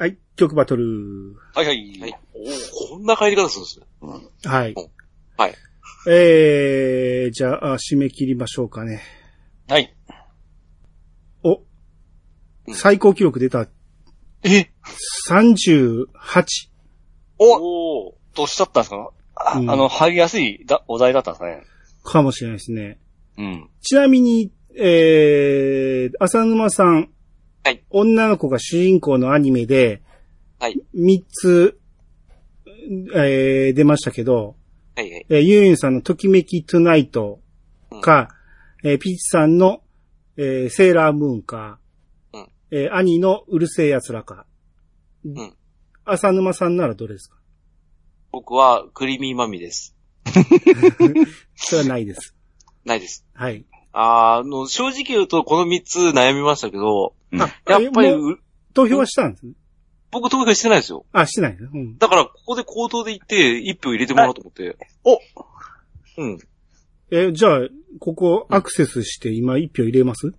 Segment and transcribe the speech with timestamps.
[0.00, 1.36] はい、曲バトル。
[1.52, 1.98] はいはい。
[2.00, 2.18] はい。
[2.32, 2.52] おー
[2.88, 4.50] こんな帰り方するんですね。
[4.50, 4.74] はい。
[5.36, 5.54] はい。
[6.08, 9.02] えー、じゃあ、締め切りましょうかね。
[9.68, 9.94] はい。
[11.42, 11.56] お
[12.66, 13.68] うん最高記録出た。
[14.42, 14.70] え
[15.28, 16.06] ？38。
[17.38, 18.34] おおー。
[18.34, 19.10] とおっしゃったんですか？
[19.34, 21.62] あ,、うんあの、入りやすいだお題だったんですかね。
[22.04, 22.98] かもしれないですね。
[23.36, 23.68] うん。
[23.82, 27.10] ちなみに、えー、浅沼さん。
[27.64, 27.82] はい。
[27.90, 30.02] 女の子が主人公のアニメで、
[30.58, 30.80] はい。
[30.94, 31.78] 3つ、
[33.14, 34.56] えー、出ましたけど、
[34.96, 35.26] はいはい。
[35.28, 37.40] えー、ユーユンさんのときめきトゥナイト
[38.00, 38.28] か、
[38.82, 39.82] えーピーチさんの、
[40.36, 41.78] えーセーラームーンか、
[42.32, 44.46] うんえー兄のうるせえ奴らか。
[45.26, 45.54] ん
[46.04, 47.36] 浅沼さんならどれですか？
[48.32, 49.96] 僕は、クリーミーマミです。
[51.56, 52.34] それはないです。
[52.84, 53.26] ないです。
[53.34, 53.64] はい。
[53.92, 57.50] あの、正直言うと、この3つ悩みましたけど、うやっ
[57.92, 58.14] ぱり
[58.74, 59.52] 投票はしたんですね？
[60.10, 61.06] 僕投票してないですよ。
[61.12, 61.58] あ、してないね。
[61.72, 61.98] うん。
[61.98, 64.76] だから、ここで口頭で言って、1票入れてもらおうと思って。
[65.04, 65.18] お
[66.20, 66.38] うん。
[67.12, 67.60] え、じゃあ、
[68.00, 70.34] ここアクセスして今1票入れます？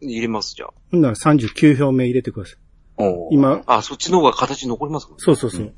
[0.00, 0.72] 入れます、じゃあ。
[0.90, 2.58] ほんなら39票目入れてください。
[2.96, 5.60] おー今、あ、そっちの方が形残りますかそうそうそう。
[5.62, 5.74] うん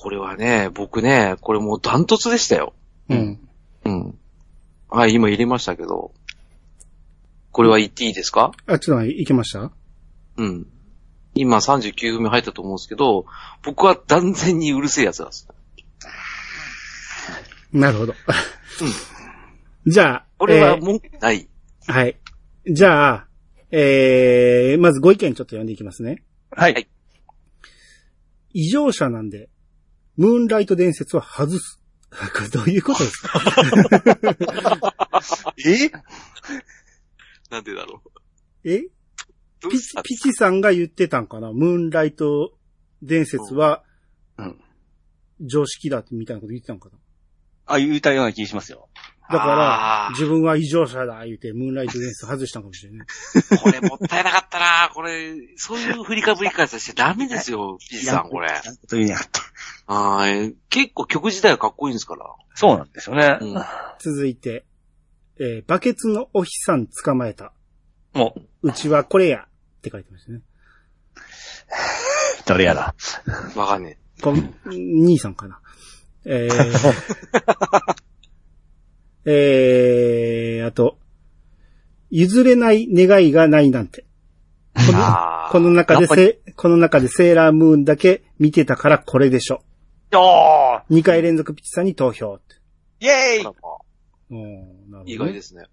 [0.00, 2.72] これはね、僕ね、これもうダントツでしたよ。
[3.08, 3.40] うん。
[3.84, 4.18] うん。
[4.88, 6.12] はい、今入れましたけど。
[7.58, 8.52] これは言っていいですか？
[8.68, 9.72] あ、ちょっと待っていけました？
[10.36, 10.68] うん。
[11.34, 13.26] 今39分目入ったと思うんですけど、
[13.64, 15.48] 僕は断然にうるせえやつなんです。
[17.72, 18.14] なるほど。
[19.88, 21.48] じゃあ、これはえー文句ない。
[21.88, 22.16] はい。
[22.70, 23.26] じゃあ、
[23.72, 26.22] えー、まずご意見ちょっと読んでいきますね。
[26.52, 26.74] はい。
[26.74, 26.88] はい
[28.54, 29.48] 異常者なんで、
[30.16, 31.80] ムーンライト伝説は外す。
[32.08, 33.42] これどういうことですか？
[35.66, 35.90] え？
[37.50, 38.10] なんでだろう。
[38.64, 38.82] え？
[39.60, 41.52] どうピチした、ピチさんが言ってたんかな？
[41.52, 42.52] ムーンライト
[43.02, 43.82] 伝説は
[44.36, 44.60] うん。
[45.40, 46.98] 常識だみたいなこと言ってたんかな？
[47.66, 48.88] あ、言いたような気がしますよ。
[49.30, 53.06] だからあ、ー自分は異常者だ言うて、ムーンライト伝説外したんかもしれない。
[53.62, 58.48] これもったいなかったなこれ、そういう振りかぶり方しちゃダメですよ、ピチさん、これ。
[58.88, 59.42] と言えなかった。
[59.86, 62.24] あー結構曲自体はかっこいいんですから。
[62.54, 63.38] そうなんですよね。
[63.40, 63.62] うん
[63.98, 64.64] 続いて、
[65.40, 67.52] えーバケツのお日さん捕まえた。
[68.12, 70.40] もう、うちはこれやって書いてましたね。
[72.46, 72.94] どれやら。
[73.54, 75.60] わかんねこん、兄さんかな。
[76.24, 76.92] えー、
[79.30, 80.98] えー、あと、
[82.10, 84.02] 譲れない願いがないなんて。
[84.74, 84.92] こえ。
[84.92, 84.98] の
[85.50, 89.62] この中でせ、この中でセーラームーンだけ見てたからこれでしょ。
[90.14, 92.40] おー2回連続ピチさんに投票。
[93.00, 95.66] イェーイなるほどね意外ですね。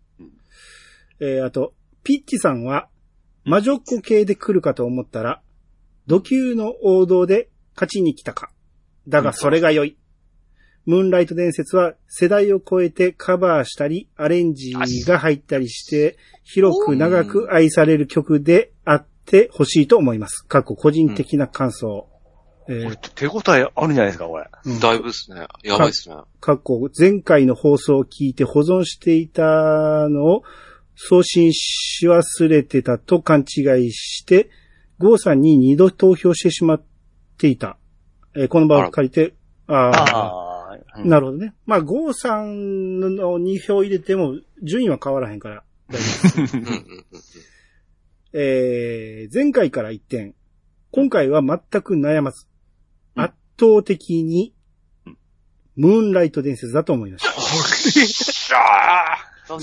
[1.20, 2.90] えー、あと、ピッチさんは、
[3.44, 5.42] 魔女っ子系で来るかと思ったら、
[6.08, 8.52] 土球の王道で勝ちに来たか。
[9.08, 9.98] だがそれが良い。
[10.86, 20.46] ムーンライト伝説は世代を超えてカバーしたり、アレンジが入ったりして、広く長く愛される曲であってほしいと思います。
[20.48, 22.08] 過去個人的な感想。
[22.68, 24.50] えこれー手応えあるんじゃないですか、これ。
[24.66, 25.48] うんだいぶですね。
[25.64, 26.16] やばいですね。
[26.40, 29.44] 過去、前回の放送を聞いて保存していた
[30.10, 30.44] のを
[30.96, 34.50] 送信し忘れてたと勘違いして、
[34.98, 36.84] ゴーさんに二度投票してしまっ
[37.38, 37.78] ていた。
[38.36, 39.34] えーこの場を借りて、
[39.68, 41.54] ああ、なるほどね。
[41.66, 45.64] まあ、ゴーさんの2票入れても順位は変わらへんから。
[45.90, 47.36] 大丈夫です。
[48.34, 50.36] えー前回から一点、
[50.92, 52.48] 今回は全く悩まず、
[53.60, 54.54] 倒的に、
[55.76, 57.30] ムーンライト伝説だと思いました。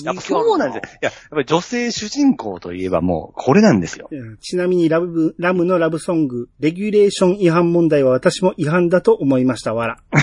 [0.04, 0.98] やっぱそうなんですよ。
[1.03, 4.08] いや、やっぱり女性主人公といえばもう、これなんですよ。
[4.12, 9.98] うんちなみにラブ、ラムのラブソング、レギュレーション違反問題は私も違反だと思いました、わら。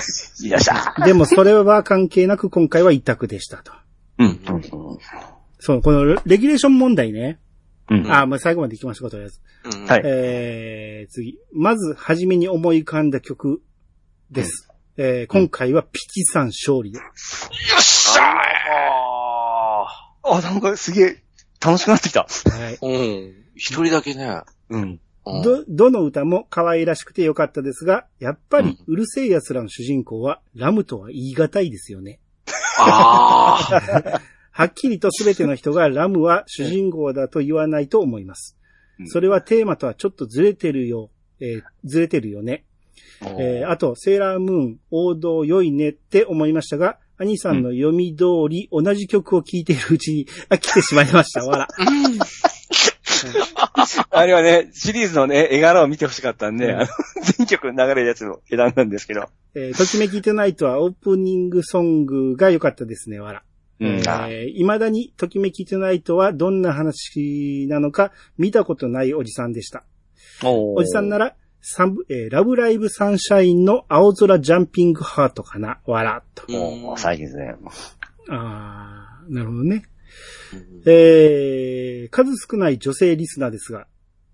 [0.47, 3.73] よっしゃでもそれは関係なく今回は一択でしたと。
[4.19, 4.39] うん。
[5.59, 7.39] そう、このレギュレーション問題ね。
[7.89, 8.11] うん。
[8.11, 9.39] あ、まあ、最後まで行きましたことやつ。
[9.65, 11.37] うんはいえー、次。
[11.53, 13.61] まず、はじめに思い浮かんだ曲
[14.31, 14.69] です。
[14.97, 16.97] えー今回はピチさん勝利で。
[16.99, 17.05] よ
[17.77, 18.49] っしゃ
[20.23, 21.23] あ、なんかすげえ、
[21.63, 22.21] 楽しくなってきた。
[22.21, 22.27] は
[22.69, 22.75] い。
[22.75, 23.45] ーうん。
[23.55, 24.41] 一人だけね。
[24.69, 24.81] うん。
[24.81, 24.99] うん
[25.43, 32.19] ど、どの歌も可愛らしくてよかったですが、やっぱりうるせえ奴らの主人公はラムとは言い難いですよね。
[32.77, 34.21] ああ。
[34.59, 38.57] はっきりと全ての人がラムは主人公だと言わないと思います。
[38.99, 41.09] うんそれはテーマとはちょっとずれてるよ、
[41.39, 42.65] えーずれてるよね。
[43.21, 51.45] えーあと、セーラームーン、王道良いねって思いましたが、兄さんの読み通り、同じ曲を聴いているうちに 飽きてしまいました。
[51.45, 51.67] わら。
[54.11, 56.87] あれはね、シリーズのね、絵柄を見てほしかったんで、あの、
[57.37, 59.29] 全曲流れるやつを選んだんですけど。
[59.55, 63.43] えーときめきトゥナイトはオープニングソングが良かったですね、わら。
[63.79, 64.09] うん。
[64.09, 69.83] あえー未だにときめきトゥナイトはどんな話なのか見たことないおじさんでした。
[70.43, 76.51] おおじさんなら、サブえーラブライブサンシャインの青空ジャンピングハートかな、わら、と。
[76.51, 77.55] もう、最近ですね。
[78.29, 79.83] あー、なるほどね。
[80.53, 83.87] うんえー、数少ない女性リスナーですが、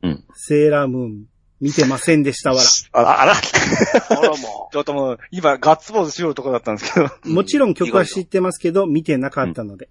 [0.04, 0.24] うん。
[0.34, 1.26] セーラームーン
[1.66, 2.62] 見てませんでした、わら。
[2.92, 3.34] あら、あら。
[3.34, 4.38] あらまあ。
[4.72, 7.10] ちょっともう、今、ガッツポーズしようとこだったんですけど。
[7.34, 9.90] もちろん曲は知ってますけど、見てなかったので。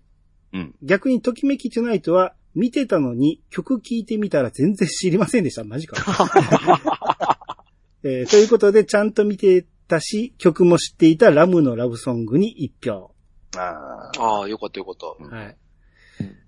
[0.52, 0.74] うん。
[0.84, 5.64] 逆にときめきトゥナイトは、見てたのに曲聴いてみたら全然知りませんでした。
[5.64, 5.96] マジか。
[8.04, 13.10] えーということで、ちゃんと見てたし、曲も知っていたラムのラブソングに一票。
[13.56, 15.36] あああ、よかったよかった。
[15.36, 15.56] はい。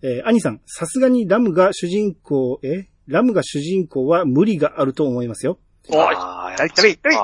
[0.02, 5.58] えー、兄さん、さすがにラムが主人公、えラムが主人公は無理があると思いますよ。
[5.88, 6.17] おい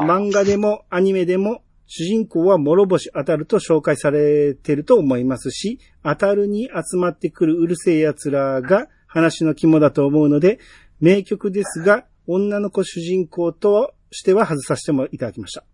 [0.04, 10.58] 漫画でもアニメでも主人公は諸星当たると紹介されてると思いますし、当たるに集まってくるうるせえ奴らが話の肝だと思うので、
[11.00, 15.64] 名曲ですが、女の子主人公としては外させてもいただきました。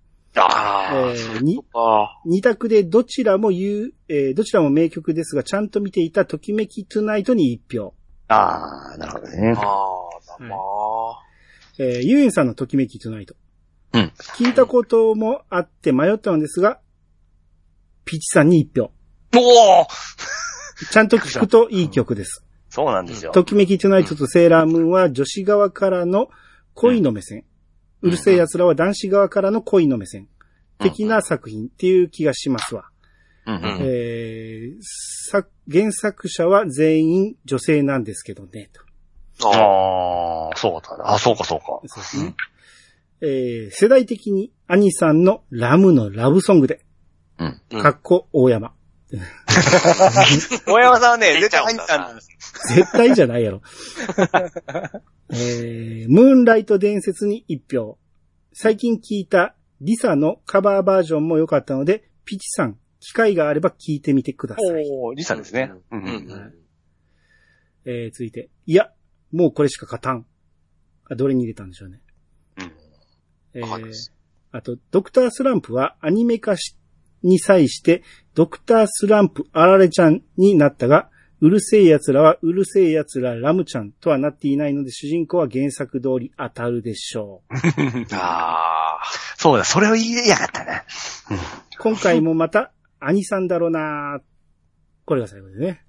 [0.41, 1.43] あああ、えー。
[2.25, 7.95] 二択でどちらも言う、えーどちらも名曲ですが、ちゃんと見ていたときめきトゥナイトに一票。
[8.29, 8.35] あ。
[8.35, 9.55] ああ、なるほどね。
[9.57, 11.23] ああ、だまあ。
[11.79, 13.35] えーユーインさんのときめきトゥナイト。
[13.93, 14.13] うん。
[14.37, 16.81] 聞いたこともあって迷ったのですが、
[18.05, 18.91] ピーチさんに一票。
[19.37, 19.87] おお
[20.91, 22.45] ちゃんと聞くといい曲です。
[22.69, 23.33] そうなんですよ。
[23.33, 26.29] ときめきトゥナイトとセーラームーンは女子側からの
[26.75, 27.45] 恋の目線。
[28.03, 30.29] うるせえ奴らは男子側からの恋の目線。
[30.79, 32.91] 的な作品っていう気がしますわ。
[33.49, 34.83] うんうんうんえー
[35.31, 38.71] 作原作者は全員女性なんですけどね。
[39.39, 40.57] とああ。
[40.57, 41.13] そうだな。
[41.13, 41.81] あ、そうかそうか。
[41.87, 42.35] そうですね。
[43.21, 46.81] えー世代的に兄さんのラムのラブソングで、
[47.39, 47.61] うん。
[47.73, 48.73] うんかっこ大山。
[50.67, 52.75] 大山さんはね、絶対出ちゃうんだ兄さんなんです。
[52.75, 53.63] 絶対じゃないやろ。
[55.33, 57.99] えー、ムーンライト伝説に一票。
[58.53, 64.85] 最近聞いたリサのカバーバージョンも良かったので、ピチさん、機会があれば聞いてみてください。
[64.91, 65.73] おー、リサですね。
[65.91, 66.13] ううんんうん。
[66.13, 66.55] うん。
[67.85, 68.91] えー、続いて、いや、
[69.33, 70.27] もうこれしか勝たん。
[71.11, 72.01] あ、どれに入れたんでしょうね。
[72.59, 72.73] うん
[73.55, 74.13] えーわかります、
[74.53, 76.77] あと、ドクタースランプはアニメ化し、
[77.23, 78.03] に際して、
[78.35, 81.11] ドクタースランプあられちゃんになったが、
[81.41, 87.55] うるせえ奴らはうるせえ奴らラムちゃんとはなっていないので、主人公は原作通り当たるでしょう。
[88.15, 89.03] ああ。
[89.37, 90.85] そうだ、それを言いやがったな。
[91.79, 94.21] 今回もまた、兄さんだろうな
[95.05, 95.83] これが最後でね。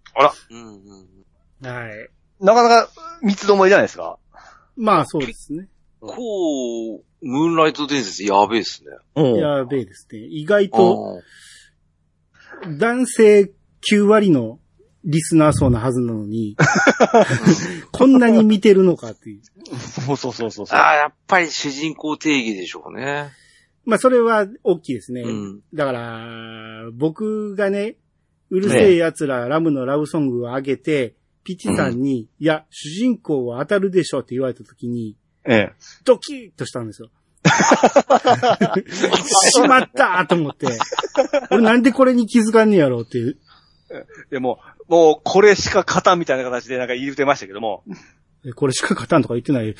[0.50, 1.68] うんうん。
[1.68, 2.10] はい。
[2.40, 2.90] なかなか
[3.22, 4.18] 三つどもえじゃないですか。
[4.78, 5.68] まあそうですね。
[6.00, 8.92] こう、ムーンライト伝説やべえっすね。
[9.16, 10.20] うんやべえですね。
[10.20, 11.22] 意外あと
[12.78, 13.52] 男性
[13.90, 14.60] 9割の
[15.04, 16.56] リスナー層なはずなのに、
[17.92, 19.42] こんなに見てるのかっていう。
[19.78, 20.80] そうそうそうそうそう。
[20.80, 23.32] ああ、やっぱり主人公定義でしょうね。
[23.86, 25.22] まあそれは大きいですね。
[25.22, 25.62] うん。
[25.74, 27.96] だから、僕がね、
[28.50, 35.16] うるせえ奴らラムのラブソングを上げて、ピチさんに、いや、主人公は当たるでしょって言われた時に、
[35.46, 35.74] ええ。
[36.04, 37.10] ドキッとしたんですよ。
[39.52, 40.68] しまったと思って。
[41.52, 43.38] 俺なんでこれに気づかんねやろうっていう。
[44.30, 47.84] でも、もう、これしか勝たんみたいな形でなんか言ってましたけども。
[48.46, 49.76] えこれしか勝たんとか言ってない。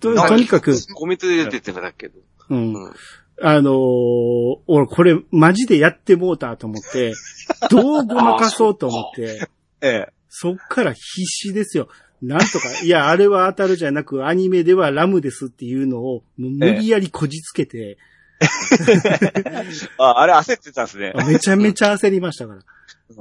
[0.00, 2.20] ととにかく、コメントで出てたけど。
[2.50, 2.74] うん。
[2.74, 2.94] うん。
[3.40, 7.12] あのー俺これマジでやってもうたと思って、
[7.70, 9.48] どうごまかそうと思って、
[9.80, 10.12] ええ。
[10.28, 11.88] そっから必死ですよ。
[12.20, 17.96] なんとか、いや、あれは当たるじゃなく、アニメではラムですっていうのを、もう無理やりこじつけて、
[19.98, 21.12] あ、あれ焦ってたんですね。
[21.26, 22.58] めちゃめちゃ焦りましたから。
[22.58, 22.62] うん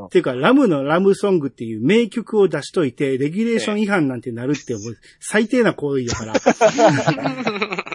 [0.06, 4.76] っていうか、ラムのラムソングっていう名曲を出しといて、レギュレーション違反なんてなるって、
[5.22, 6.34] 最低な行為だから。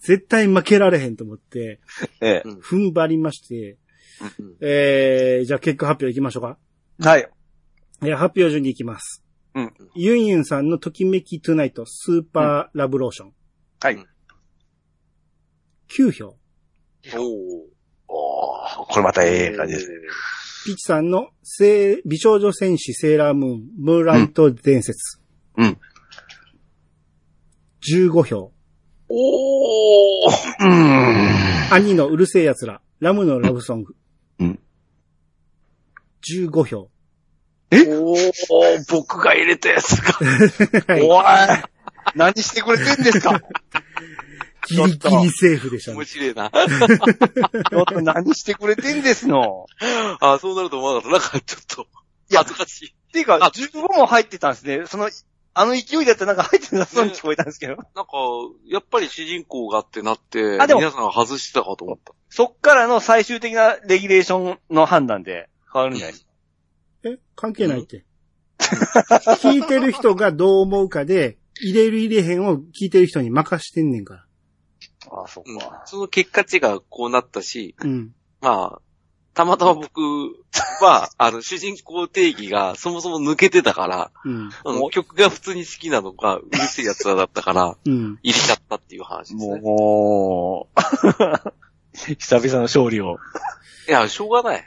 [0.00, 1.80] 絶対負けられへんと思って、
[2.20, 2.48] ええ。
[2.62, 3.78] 踏ん張りまして、
[4.38, 6.58] うんえー、じゃあ結果発表いきましょうか。
[7.00, 7.28] はい。
[8.02, 9.22] えー発表順に行きます。
[9.54, 9.72] うん。
[9.94, 13.32] ユンユンさんのときめきトゥナイトスーパーラブローション。
[13.80, 14.04] はい。
[15.88, 16.36] 9票。
[17.14, 17.76] おー
[18.08, 19.96] おー、これまたええ感じですね。
[20.66, 25.20] ピチさんの聖美少女戦士セーラームーン、ムーンライト伝説。
[25.56, 25.78] うん。
[27.88, 28.52] 15票。
[29.08, 31.72] おーうーん。
[31.72, 33.94] 兄のうるせえ奴ら、ラムのラブソング。
[34.40, 34.58] うん。
[36.28, 36.88] 15票。
[37.72, 38.32] おー、
[38.90, 40.12] 僕が入れたやつが。
[40.94, 41.24] はいおい
[42.14, 43.40] 何してくれてんですか？
[44.68, 46.04] ギリギリセーフでしたね面。
[46.04, 46.50] 白いな。
[46.50, 49.66] ちょっと何してくれてんですの？
[50.20, 51.18] あ、そうなると思わなかった。
[51.18, 51.86] なんかちょっと、
[52.32, 52.88] 恥ずかしい。
[52.90, 54.82] っていうか、あ15も入ってたんですね。
[54.86, 55.08] その、
[55.58, 57.76] あの勢いだったらなんか入ってなさそうに聞こえたんですけど。
[57.76, 58.02] なんか、
[58.66, 62.12] やっぱり主人公がってなって、あでも皆さんが外してたかと思った。
[62.28, 66.30] そっからの最終的なレギュレーションの判断で変わるんじゃないですか。
[67.08, 68.04] え関係ないって。
[68.60, 74.26] 聞いてる人がどう思うかで、入れる入れへんを聞いてる人に任してんねんか
[75.10, 75.84] ああ、そっうんか。
[75.86, 77.88] その結果値がこうなったし、ら。
[77.88, 78.14] うん。
[78.42, 78.80] まあ、
[79.36, 80.00] たまたま僕
[80.82, 84.50] は、あの、主人公定義がそもそも抜けてたから、うん。
[84.64, 88.18] あの曲が普通に好きなのが、うるせえやつだったから、うん。
[88.22, 89.60] 入れちゃったっていう話ですね。
[89.60, 90.80] もう、
[92.18, 93.18] 久々の勝利を。
[93.86, 94.64] いや、しょうがない。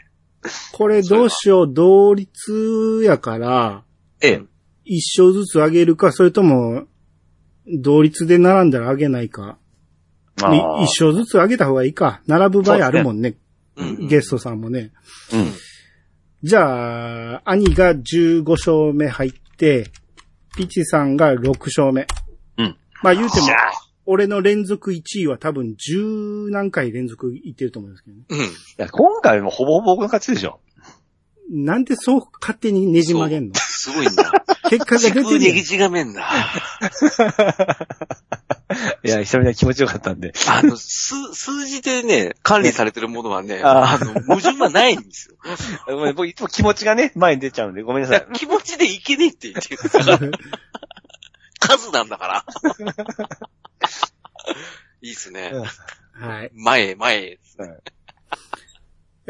[0.71, 3.83] これどうしよう、同率やから、
[4.21, 4.43] ええ。
[4.85, 6.83] 一勝ずつ上げるか、それとも、
[7.65, 9.57] 同率で並んだら上げないか。
[10.37, 12.21] 一勝ずつ上げた方がいいか。
[12.27, 13.35] 並ぶ場合あるもんね。
[13.79, 14.07] うん。
[14.07, 14.91] ゲストさんもね。
[15.33, 15.51] うん。
[16.43, 19.91] じゃあ、兄が15勝目入って、
[20.55, 22.05] ピチさんが6勝目。
[22.57, 22.77] うん。
[23.01, 23.47] まあ言うても
[24.05, 28.23] 俺の連続1位は多分10何回連続いってると思うんですけどね。
[28.29, 28.39] うん。
[28.39, 28.41] い
[28.77, 30.59] や今回もほぼほぼ僕の勝ちでしょ。
[31.51, 33.53] なんでそう勝手にねじ曲げんの？
[33.55, 34.31] すごいんだ。
[34.69, 36.27] 結果が出てるねぎちがめんだ。
[39.03, 40.31] いや、久々に気持ちよかったんで。
[40.47, 45.37] あの、数、数字でね、管理されてるものはね、ああの、矛盾はないんですよ。
[45.87, 48.27] ごめん僕いつも気持ちがね、前に出ちゃうんで、ごめんなさい。
[48.33, 50.19] 気持ちでいけねえって言ってるから。
[51.59, 52.45] 数なんだから。
[55.01, 55.51] いいっすね。
[56.13, 56.51] はい。
[56.53, 57.39] 前へ、前へ。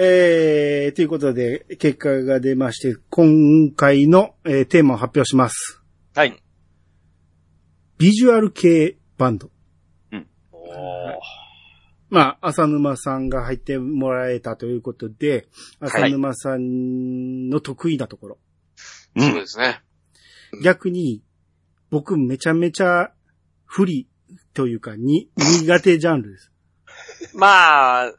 [0.01, 5.81] えー、ということで、結果が出まして、今回の、えーテーマを発表します。
[6.15, 6.41] はい。
[7.97, 9.51] ビジュアル系バンド。
[10.51, 11.19] おー
[12.09, 15.47] まあ、浅沼さんが入ってもらえたということで、
[15.79, 18.37] 浅沼さんの得意なところ。
[19.15, 19.81] そうですね。
[20.63, 21.21] 逆に、
[21.91, 23.11] 僕めちゃめちゃ
[23.65, 24.07] 不利
[24.53, 26.51] というか、に、苦手ジャンルです。
[27.35, 28.13] まあ、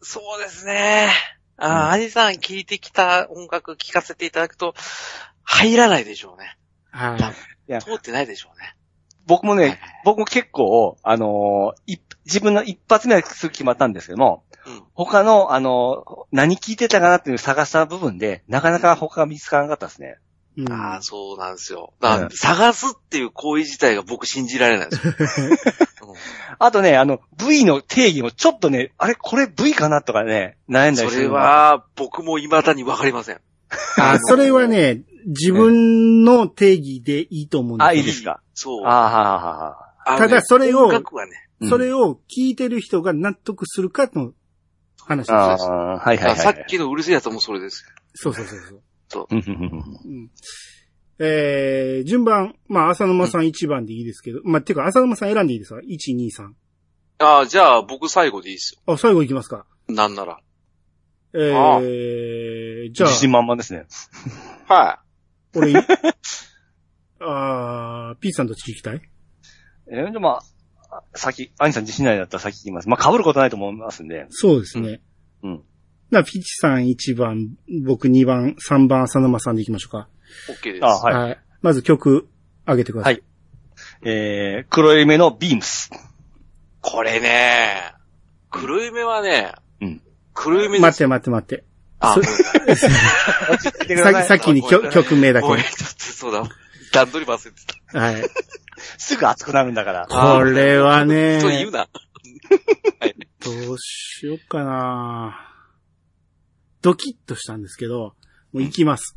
[0.00, 1.08] そうですね。
[1.28, 4.74] うんああ、アニさん聞いてきた音楽聴かせていただくと、
[5.44, 6.58] 入らないでしょうね。
[6.90, 7.16] は
[7.68, 7.80] い。
[7.80, 8.74] 通ってないでしょうね。
[9.26, 14.82] 僕もはいね、僕も結構、あのーい自分の一発目はすぐ決まったんですけども、うん。
[14.94, 20.18] 他の、あのー何聞いてたかなっていうのを探した部分で、なかなか他が見つからなかったですね。
[20.56, 21.92] うんああ、そうなんですよ。
[22.00, 25.14] だからうん探すっていう行為自体が僕信じられないんですよ。
[25.18, 26.14] う ん
[26.58, 33.40] あとね、あの、V の定義もちょっとね、あれこれ V かなとかね、悩んだりそれする。、は、僕も未だにわかりません。
[33.98, 38.40] あ、それはね、自分の定義でいいと思うんですよあ、いいですか？
[38.54, 38.84] そう。
[38.86, 40.98] ああ、はあ、ただそれをね、
[41.60, 44.32] うんそれを聞いてる人が納得するかの
[45.06, 45.64] 話あです。
[45.66, 46.36] あ、はいはいはい。
[46.36, 48.58] さっきのうるせえやつもそれですそうそうそう
[49.08, 49.26] そう。
[49.30, 49.62] うんうんうん
[50.04, 50.30] うん
[51.20, 56.50] えー、順番、まあ、浅沼さん1番でいいですけど、まあ、てか、浅沼さん選んでいいですか ?1、2、3。
[57.20, 58.92] ああ、じゃあ僕最後でいいですよ。
[58.92, 59.64] あ、最後いきますか。
[59.88, 60.40] なんなら。
[61.34, 61.52] えー、
[62.90, 63.86] じゃあ自、信満々ですね。
[64.66, 65.00] は
[65.54, 65.72] 俺、
[67.20, 69.00] あー、ピーさんどっち聞きたい？
[69.90, 70.40] えー、でま
[70.90, 72.88] あ、先、アニさん自信ないだったら先聞きます。
[72.88, 74.26] まあ、被ることないと思いますんで。
[74.30, 75.00] そうですね。
[75.42, 75.62] うん。
[76.10, 80.08] な、ピチさん1番、僕2番、3番、浅沼さんでいきましょうか。
[80.48, 80.52] い。
[80.52, 80.84] OK です。
[80.84, 82.28] あはいまず曲、
[82.66, 83.14] 上げてください。
[83.14, 83.22] はい
[84.02, 85.90] えー、黒い目のビームス。
[86.80, 87.94] これね、
[88.50, 90.02] 黒夢はね、うん。
[90.34, 90.82] 黒夢です。
[90.82, 91.64] 待って待って待って。
[92.12, 92.20] あ、さ
[93.90, 95.54] いさ先に曲曲名だけご。
[95.54, 96.44] めん、ちょっとそうだ。
[96.92, 97.56] 段取り忘れて
[97.92, 98.00] た。
[98.00, 98.24] はい。
[98.98, 100.06] すぐ熱くなるんだから。
[100.10, 101.88] あこれはねそう言うな。
[103.40, 105.38] どうしようかな
[106.80, 108.14] ドキッとしたんですけど、
[108.52, 109.16] もう行きます。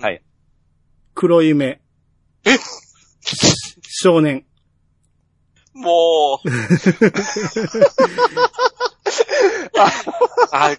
[0.00, 0.22] はい。
[1.14, 1.80] 黒夢。
[2.44, 2.58] え？
[3.88, 4.44] 少年。
[5.74, 6.48] もう。
[10.52, 10.76] あ、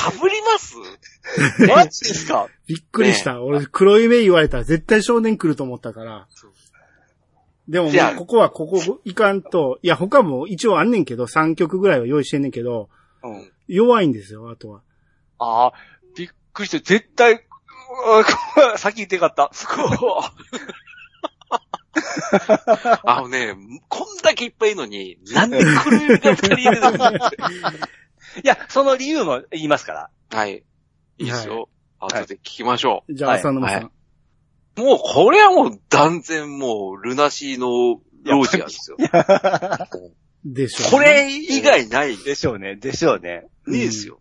[0.00, 0.76] かぶります？
[1.66, 2.48] マジですか？
[2.66, 3.42] びっくりした。
[3.42, 6.26] 俺、黒夢言われたら絶対少年来ると思ったから。
[7.68, 12.88] でもここはここいかんと、いや他も一応あんねんけど、3曲ぐらいは用意してんねんけど、
[13.22, 13.52] うん。
[13.68, 14.80] 弱いんですよ、あとは。
[15.38, 15.72] ああ、
[16.16, 17.38] びっくりして、絶対、う
[18.72, 19.50] わ先言ってよかった。
[23.04, 23.54] あのね、
[23.88, 26.90] こんだけいっぱいいるのに、なんで黒夢が二人いるの？
[28.42, 30.10] いや、その理由も言いますから。
[30.30, 30.62] はい。
[31.18, 31.68] いいですよ。
[31.98, 33.90] 後で聞きましょじゃあ、はい浅沼さん。
[34.78, 34.80] う。
[34.80, 38.96] もう、これはもう断然もう、ルナシーのロージアですよ。
[40.44, 40.90] でしょうね。
[40.90, 42.16] これ以外ない。
[42.16, 43.48] でしょうね、でしょうね。
[43.66, 44.20] ねえですよ。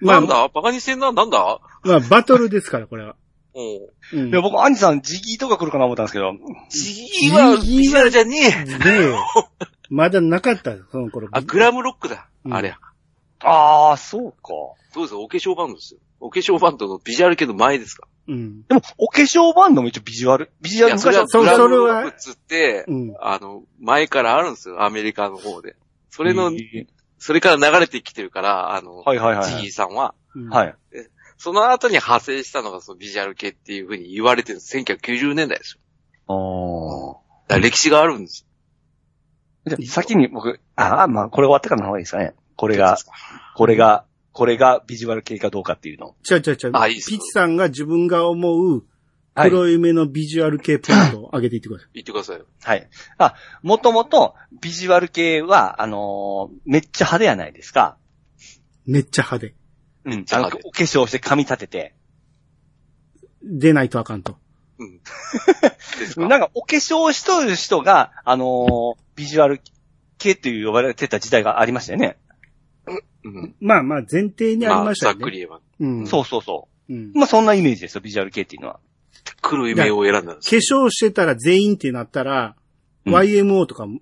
[0.00, 0.48] まあなん、だ？
[0.48, 1.12] バカにしてんな？
[1.12, 1.60] なんだ？
[1.82, 3.16] まあ、バトルですから、これは。
[3.54, 4.20] うん。
[4.20, 4.28] うん。
[4.30, 6.32] いや、僕、アンジさん、ジギーとか来るかな思ったんですけど、
[6.70, 8.64] ジギーはビジュアルじゃねえ。
[8.64, 9.14] ねえ。
[9.90, 11.28] まだなかった、その頃。
[11.32, 12.28] あ、グラムロックだ。
[12.46, 12.74] うんあれ。
[13.42, 14.38] ああ、そうか。
[14.92, 16.00] そうですよ、お化粧バンドですよ。
[16.20, 18.62] お化粧バンドのビジュアル系の前ですかうん。
[18.66, 22.02] でも、お化粧バンドも一応ビジュアル、ビジュアルいや、それはそうグラムそれは？
[22.02, 23.14] ロックって、うん。
[23.20, 25.76] あの、前からあるんですよ、アメリカの方で。
[26.10, 26.86] それの、えー
[27.22, 29.56] それから流れてきてるから、あの、はいはいはいはい。
[29.56, 30.74] ジギーさんは、うんはい。
[31.36, 34.74] その後に派生したのがそのビジュアル系っていう風に言われてるんです。
[34.78, 35.80] 1990年代ですよ。
[36.28, 38.46] あだから歴史があるんです
[39.66, 39.70] あ。
[39.70, 42.32] じゃあ先に僕、ああ、まあ、これ終わってからの方がいいですかね。
[42.60, 42.82] これよ。
[42.82, 42.96] が、
[43.56, 46.14] これが、これがビジュアル系かどうかっていうの。
[46.22, 46.72] ちゃうちゃうちゃう。
[46.74, 48.84] あいいピチさんが自分が思う、
[49.34, 49.50] はい。
[49.50, 51.90] 黒い目のビジュアル系ポイントを 上げていってください。
[51.94, 52.46] 言ってくださいよ。
[52.62, 52.88] はい。
[53.18, 57.96] あ、もともと、ビジュアル系は、あのーめっちゃ派手やないですか。
[58.86, 59.54] めっちゃ派手。
[60.04, 60.24] うん。
[60.24, 61.94] ちゃ派手あのお化粧して髪立てて。
[63.42, 64.36] 出ないとあかんと。
[64.78, 65.00] うん。
[65.98, 66.28] ですか？
[66.28, 69.60] なんか、お化粧しとる人が、あのービジュアル
[70.18, 72.18] 系っていう呼ばれてた時代がありましたよね。
[73.24, 73.54] うん。
[73.60, 75.18] まあまあ前提にありまあ、ましたよね。
[75.20, 75.60] ざっくり言えば。
[75.80, 76.06] うん。
[76.06, 77.18] そうそうそうんう。。
[77.18, 78.80] まあ、そんなイメージですよ、ビジュアル系っていうのは。
[79.42, 82.56] 黒い目を選んだんです化粧してたら全員ってなったら、
[83.06, 84.00] うん YMO とかも、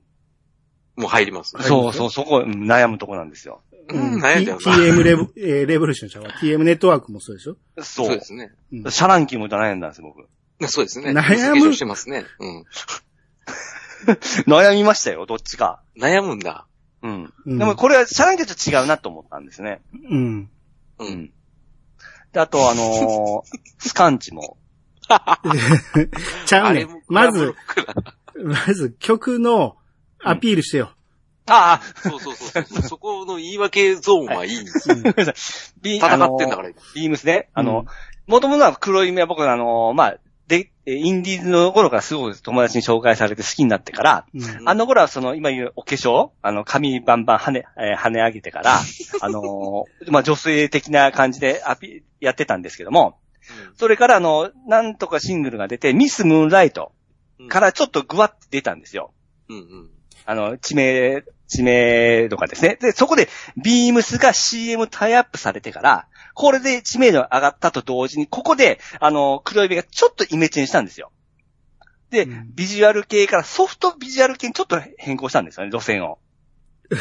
[0.96, 1.54] もう入ります。
[1.60, 3.62] そうそう、そこ、うん悩むとこなんですよ。
[3.90, 4.76] うん、悩んだよ T- な。
[4.76, 7.56] TM レブ、 えーレボリューションちゃうわ TM ネットワークもそうでしょ？
[7.78, 8.06] そう。
[8.08, 8.52] そうですね。
[8.72, 10.12] うんシャ乱Qも悩んだんですよ、
[10.60, 10.70] 僕。
[10.70, 11.10] そうですね。
[11.12, 12.24] 悩む化粧してますね。
[12.40, 12.64] うん。
[14.46, 15.80] 悩みましたよ、どっちか。
[15.98, 16.66] 悩むんだ。
[17.02, 17.32] うん。
[17.46, 19.80] うんでもこれはシャ乱Qと違うなと思ったんですね。
[20.10, 20.50] うん。
[20.98, 21.04] う。
[21.04, 21.30] うんん。
[22.32, 24.56] で、あと、あのー スカンチも。
[26.46, 26.86] ちゃうね。
[27.08, 27.54] まず
[28.36, 29.76] まず曲の
[30.22, 30.92] アピールしてよ。
[31.46, 32.82] ああ、そうそうそうそう。
[32.82, 34.96] そこの言い訳ゾーンはいいんですよ。
[34.96, 35.14] 戦っ
[35.82, 36.70] てんだから。
[36.94, 37.48] ビームスね。
[37.54, 37.86] あうんの、
[38.26, 40.16] もともとは黒い目は僕あの、まあ、
[40.96, 48.78] インディーズの頃からすごい友達に紹介されて好きになってから、うんあの頃はその、今言うお化粧あの、髪バンバン跳ね、えー跳ね上げてから、
[49.20, 53.18] あのーまあ、女性的な感じでアピ、やってたんですけども、
[53.76, 56.92] それからあの、なんとかシングルが出て、ミス・ムーンライト
[57.38, 59.12] うんからちょっとグワッて出たんですよ。
[59.48, 59.90] うんうん。
[60.26, 62.76] あの、知名、知名度がですね。
[62.80, 66.06] で、そこで、ビームスが CM タイアップされてから、
[66.38, 71.10] これで知名度が上がったと同時に、ここで、あの、黒指がちょっとイメチェンしたんですよ。
[72.10, 76.20] で、うんビジュアル系からソフトビジュアル系にちょっと変更したんですよね、路線を。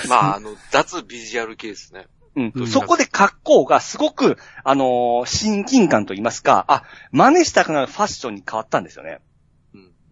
[0.09, 2.07] まあ、あの、脱ビジュアル系ですね。
[2.35, 2.51] うん。
[2.55, 9.19] うんそこで格好がすごく、あのー親近感と言いますか、あ、真似したくなるファッションに変わったんですよね。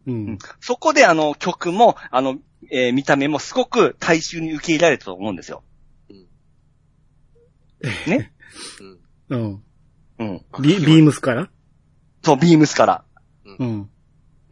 [0.05, 0.38] うん。
[0.59, 2.38] そこであの、曲も、あの、
[2.69, 5.63] えー見た目もすごく大衆に受け入れられたと思うんですよ。
[8.05, 8.31] ね？
[8.81, 8.99] うん。
[9.29, 9.63] うん。
[10.19, 10.45] うん。
[10.61, 11.49] ビビームスから？
[12.23, 13.03] そう、ビームスから。
[13.59, 13.89] うん。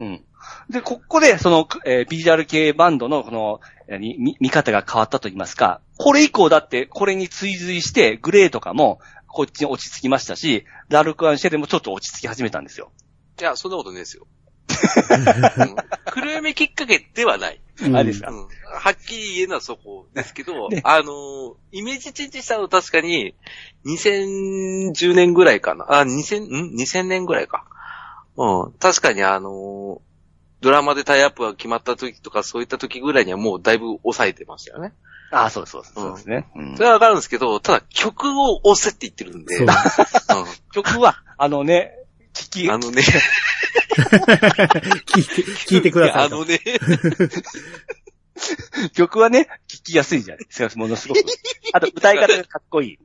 [0.00, 0.24] うん。
[0.68, 12.92] で、ここで、その、えービジュアル系バンドの、この、何見、見方が変わったと言いますか、これ以降だって、これに追随して、グレーとかも、こっちに落ち着きましたし、ラルクアンシェルもちょっと落ち着き始めたんですよ。
[13.40, 14.26] いや、そんなことねえですよ。
[14.68, 15.76] うん
[16.12, 17.60] 黒闇きっかけではない。
[17.82, 18.30] うんあれですか？
[18.30, 23.34] うんはっきり言えるのはそこですけどね、あの、イメージチェンジしたの確かに、
[23.86, 25.84] 2010年ぐらいかな。
[26.00, 26.40] あ、2000、
[26.72, 27.64] ん ?2000 年ぐらいか。
[28.36, 28.72] うん。
[28.72, 30.00] 確かにあの、
[30.60, 34.92] ドラマでタイアップが決まった時とか、そういった時ぐらいにはもうだいぶ抑えてましたよね。
[35.30, 36.46] ああ、そうそうそうですね。
[36.56, 39.66] うんそれはわかるんですけど、ただ曲を押せって言ってるんで、うん
[40.72, 41.92] 曲は、あのね、
[42.34, 43.02] 聞き、あのね、
[45.06, 46.36] 聞いて、聞いてくださいと。
[46.36, 46.60] あのね、
[48.94, 51.20] 曲はね、聞きやすいじゃないですか、ものすごく。
[51.72, 52.98] あと、歌い方がかっこいい。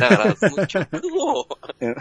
[0.00, 1.46] だから、その曲を
[1.80, 1.96] うん。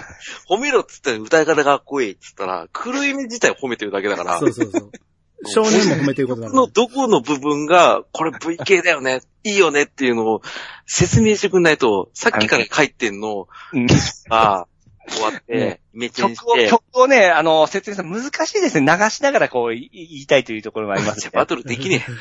[0.49, 4.91] 褒めろっつったら歌い方がかっこいいっつったら、黒い目自体を褒めてるだけだから、そうそうそう。
[5.45, 10.41] 少年も褒めてることだかのどこの部分が、これ VK だよね、いいよねっていうのを
[10.85, 13.87] 説明してくんないと、さっきから書いてんのうん。
[14.29, 14.67] が、
[15.09, 18.97] 終わってね、めちゃんし曲を、て、曲をね、あの、説明するの難しいですね。
[18.99, 21.45] 流しながらこう、い言いたいというところがありますね バ。
[21.45, 22.05] トルできね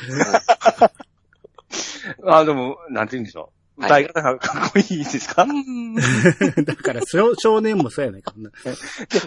[2.25, 3.43] あ、でも、なんて言うんでしょう。
[3.45, 5.53] はい歌い方がかっこいいですか、ら。
[6.63, 8.33] だから、少少年もそうやないか。
[8.65, 8.73] え。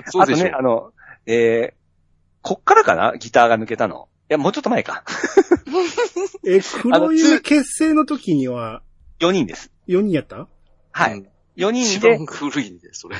[0.06, 0.92] そうでしょあとね、あの、
[1.26, 1.74] えー、
[2.42, 3.16] こっからかな？
[3.18, 4.08] ギターが抜けたの。
[4.30, 5.02] いや、もうちょっと前か。
[6.46, 8.82] え、黒夢結成の時には
[9.20, 9.72] 4人です。
[9.88, 10.46] 4人やった？
[10.92, 11.14] はい。
[11.14, 13.16] うん4人で一番、古いんで、それ。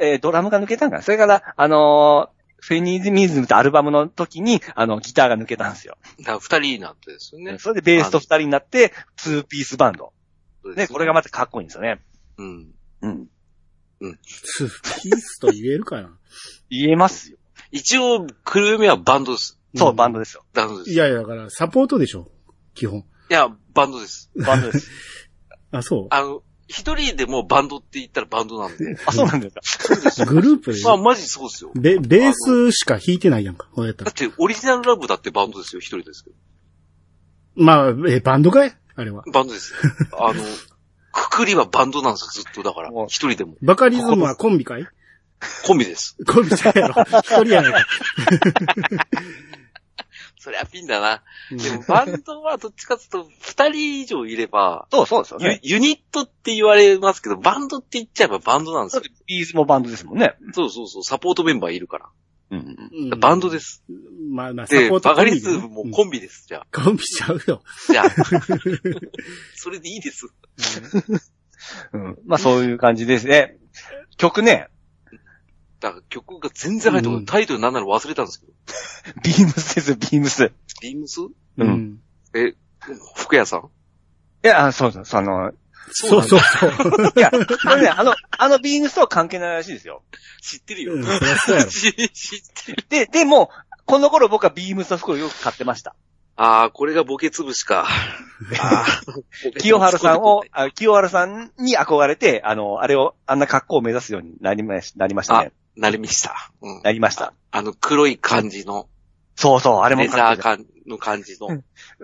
[0.00, 5.98] えードラムが抜けたんかなそれから、あのーフェニーズミズムってアルバムの時に、あの、ギターが抜けたんですよ。
[6.18, 7.58] だから二人になってですよね。
[7.58, 10.12] それでベースと二人になって、ツーピースバンド。
[10.74, 12.00] ね、これがまたかっこいいんですよね。
[12.38, 12.74] うん。
[13.02, 13.28] うん。
[14.00, 16.10] ツーピースと言えるかな
[16.68, 17.38] 言えますよ。
[17.70, 19.58] 一応、クルーメはバンドです。
[19.74, 20.44] そう、んバンドですよ。
[20.54, 20.90] バンドです。
[20.90, 22.30] いやいや、だから、サポートでしょ
[22.74, 23.00] 基本。
[23.00, 24.30] いや、バンドです。
[24.34, 24.90] バンドです。
[25.72, 28.98] あ、そあの、一人でもバンドって言ったらバンドなんで。
[29.06, 30.24] あ、そうなんですか。
[30.24, 30.26] う。
[30.26, 31.70] グループで、まあ、マジそうですよ。
[31.74, 34.10] ベ、ベースしか弾いてないやんか、こうやったら。
[34.10, 36.36] だって、オリジナルラブだってバンドですよ、一人ですけど。
[37.56, 38.76] まあ、え、バンドかい？
[38.96, 39.22] あれは。
[39.32, 39.74] バンドです。
[40.18, 40.42] あの、
[41.12, 42.62] くくりはバンドなんですよ、ずっと。
[42.62, 43.56] だから一人でも。
[43.62, 44.86] バカリズムはコンビかい？
[45.64, 46.16] コンビです。
[46.26, 47.02] コンビちゃうやろ。
[47.02, 47.86] 一人やないか。
[50.46, 51.24] そりゃピンだな。
[51.50, 55.60] うんでも、バンドはどっちかっていうと、二人以上いれば、そうそうですよユね。
[55.64, 59.02] ユニットって言われますけど、バンドって言っちゃえばバンドなんですよ。
[59.26, 60.36] ビーズもバンドですもんね。
[60.52, 62.06] そうそうそう、サポートメンバーいるから。
[62.52, 62.76] うん。
[63.10, 63.82] うんバンドです。
[64.30, 66.66] まあまあ、サで、ポートバカリズムもコンビです、じゃあ。
[66.72, 67.60] コンビちゃうよ。
[67.88, 68.04] じゃあ。
[69.56, 70.28] それでいいです。
[71.92, 72.18] うん。
[72.24, 73.58] まあそういう感じですね。
[74.16, 74.68] 曲ね、
[75.86, 77.20] だから曲が全然入ってこない。
[77.20, 78.52] うんタイトルなんなら忘れたんですけど。
[79.22, 80.52] ビームスですよ、ビームス。
[80.82, 81.20] ビームス？
[81.20, 82.00] うんうん。
[82.34, 82.54] え、
[83.14, 83.70] 福屋さん？
[84.44, 85.52] いや、あそうそう、その、
[85.92, 86.70] そうそうそう。
[87.16, 87.38] いや、こ
[87.76, 90.02] れね、あの、あのビームスとは関係ないらしいですよ。
[90.42, 90.94] 知ってるよ。
[91.68, 92.84] 知 知ってる。
[92.88, 93.50] で、でも、
[93.84, 95.94] この頃僕はビームスの服をよく買ってました。
[96.38, 97.86] ああ、これがボケ潰しか。
[98.60, 105.52] あー清春さんを、あ清春さんに憧れて、あの、あれを、あんな格好を目指すようになりましなりましたね。
[105.76, 106.50] なりました。
[106.62, 106.82] うん。
[106.82, 107.32] なりました。
[107.50, 108.88] あの黒い感じの、
[109.36, 111.62] そうそう、あれもレザー感の感じの、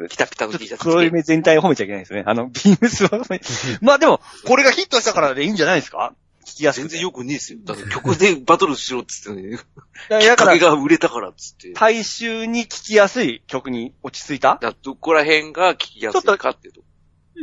[0.08, 0.84] ピタピタの T シャツ。
[0.84, 2.24] 黒い目全体を褒めちゃいけないですね。
[2.26, 3.40] あの、ビームスは褒め、
[3.80, 6.14] まあでも、これがヒットしたからでいいんじゃないですか？
[6.44, 6.88] 聞きやすくて。
[6.88, 7.60] 全然よくねえですよ。
[7.64, 9.58] だって曲でバトルしろっつってね。
[10.10, 11.72] だきっかけが売れたからっつって。
[11.72, 14.58] 大衆に聞きやすい曲に落ち着いた？
[14.60, 16.82] だどこら辺が聞きやすいかっていうと。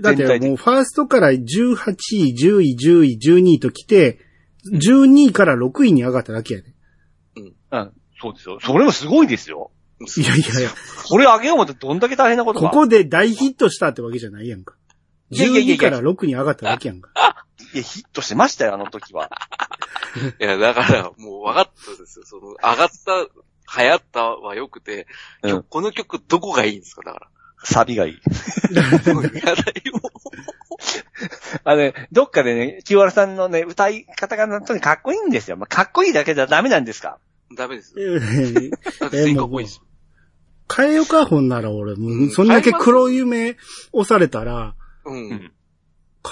[0.02, 1.40] だってもうファーストから18
[2.12, 4.20] 位、10位、10位、12位と来て、
[4.72, 6.74] 12位から6位に上がっただけやで。
[7.72, 8.60] うん、そうですよ。
[8.62, 9.72] それもすごいですよ。
[10.02, 10.70] いやいやいや、
[11.10, 12.70] これ上げようもってどんだけ大変なことか。
[12.70, 14.76] ここで大ヒットしたってわけじゃないやんか。
[15.30, 17.12] いやいやいやい12やから6に上がっただけやんか。
[17.74, 19.30] いや、ヒットしてましたよ、あの時は。
[20.40, 22.26] いや、だから、もう分かったですよ。
[22.26, 25.08] その、上がった、流行ったは良くて、
[25.44, 27.30] うん曲この曲どこがいいんですかだか
[27.64, 28.20] サビがいい。
[31.64, 35.58] あのね、どっかでね、清原さんのね、歌い方が本当にかっこいいんですよ。
[35.58, 37.18] まあ、かっこいいだけじゃダメなんですか？
[37.56, 38.02] ダメですえ。
[38.02, 38.70] ー
[39.00, 39.84] だって全員かっこいいですよ。
[40.76, 41.96] 変えよか、ほんなら俺。
[41.96, 43.58] もうんう、そんだけ黒夢
[43.92, 45.52] 押されたら、ううんん。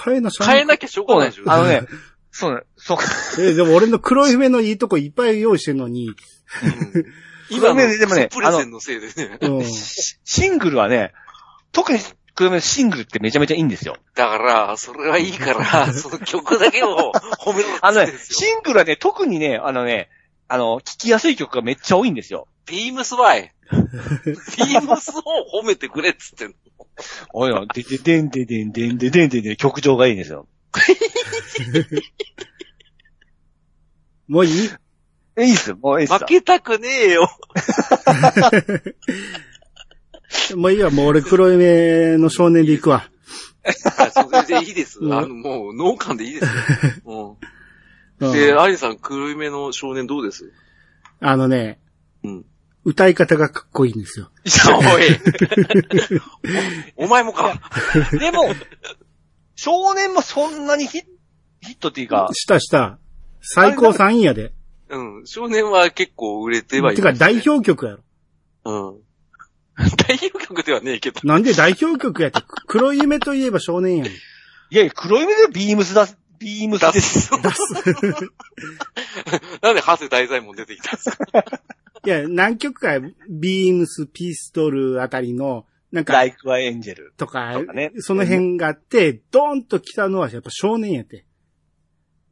[0.04, 1.44] 変えなしゃ変えなきゃしょうがないでしょ。
[1.46, 1.82] あのね、
[2.30, 3.04] そうね、そうか。
[3.38, 6.14] えーでも俺の黒夢のいいとこいっぱい用意してんのに、うん
[7.50, 9.38] 今のでもねプレゼンのせいでね。
[9.40, 9.64] うん。
[9.64, 11.12] シシングルはね、
[11.72, 11.98] 特に、
[12.34, 13.96] 黒目シングルってめちゃめちゃいいんですよ。
[14.14, 18.12] だから、それはいいから、 その曲だけを褒めろってあのね。
[18.16, 20.08] シングルはね、特にね、あのね、
[20.46, 22.46] あの、聴きやすい曲がめっちゃ多いんですよ。
[22.66, 23.52] ビームスワイ。
[23.72, 25.22] ビームスを
[25.62, 26.54] 褒めてくれっつってんの。
[27.32, 30.46] おいおい、でででんででんでんででんででん曲調がいいんですよ。
[34.28, 34.70] もういいえ
[35.38, 36.14] いいっす、もういいっす。
[36.14, 37.30] 負けたくねえよ。
[40.56, 43.08] もういいわ、もう俺黒夢の少年で行くわ。
[43.98, 44.98] あそれでいいです。
[45.00, 46.46] うんあの、もう、農館でいいです
[47.04, 47.36] よ。
[48.20, 48.32] ううんん。
[48.32, 50.52] で、アリさん、黒夢の少年どうです？
[51.20, 51.78] あのね、
[52.24, 52.44] うん。
[52.84, 54.30] 歌い方がかっこいいんですよ。
[54.94, 55.02] おい。
[56.96, 57.60] お前もか。
[58.12, 58.54] でも、
[59.56, 61.02] 少年もそんなにヒ
[61.60, 62.98] ヒットっていうか、したした。
[63.40, 64.52] 最高3位やで。
[64.90, 65.26] うん。
[65.26, 67.98] 少年は結構売れてはいる、てか代表曲やろ。
[68.64, 69.00] うん。
[70.08, 71.20] 代表曲ではねえけど。
[71.24, 74.06] なんで代表曲やって、黒夢といえば少年やん。
[74.06, 74.10] い
[74.70, 77.20] やいや、黒夢でビームスだ、ビームス出です。
[77.28, 77.30] す。
[79.62, 81.44] なんで、長谷大左衛門出てきたんですか？
[82.04, 82.98] いや、何曲か、
[83.28, 87.14] ビームス、ピストルあたりの、なんか、ライクはエンジェル。
[87.16, 91.24] とかとかね、その辺があって、ドーンと来たのはやっぱ少年やって。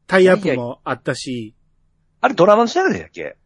[0.07, 1.56] タイアップもあったし、
[2.21, 3.37] あれドラマの主題歌でしたっけ？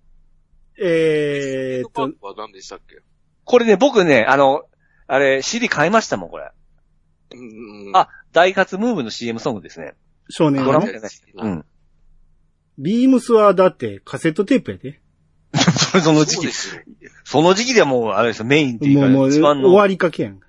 [0.83, 3.03] えーっと、は何でしたっけ？
[3.45, 4.63] これね、僕ね、あの、
[5.07, 6.51] あれ、CD 買いましたもん、これ。
[7.35, 7.97] うん。
[7.97, 9.95] あ、ダイカツムーブの CM ソングですね。
[10.39, 10.93] ドラマ少年はね。
[10.93, 11.53] じゃないうん。
[11.53, 11.65] うん。
[12.79, 15.01] ビームスはだってカセットテープやで。
[15.59, 16.77] それその時期そ。
[17.25, 19.69] その時期ではもう、あれですよ、メインっていうか、もう一番の。
[19.69, 20.41] 終わりかけやん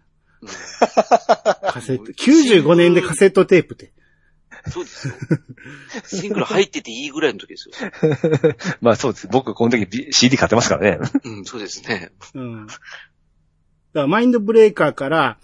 [1.63, 3.91] カセット、95年でカセットテープって。
[4.69, 5.13] そうですよ。
[6.05, 7.75] シングル入ってていいぐらいの時ですよ。
[8.81, 9.27] まあそうです。
[9.27, 10.99] 僕、この時 B- CD 買ってますからね。
[11.23, 12.11] うん、そうですね。
[12.35, 12.67] うん。
[12.67, 12.79] だか
[13.93, 15.37] らマインドブレーカーから、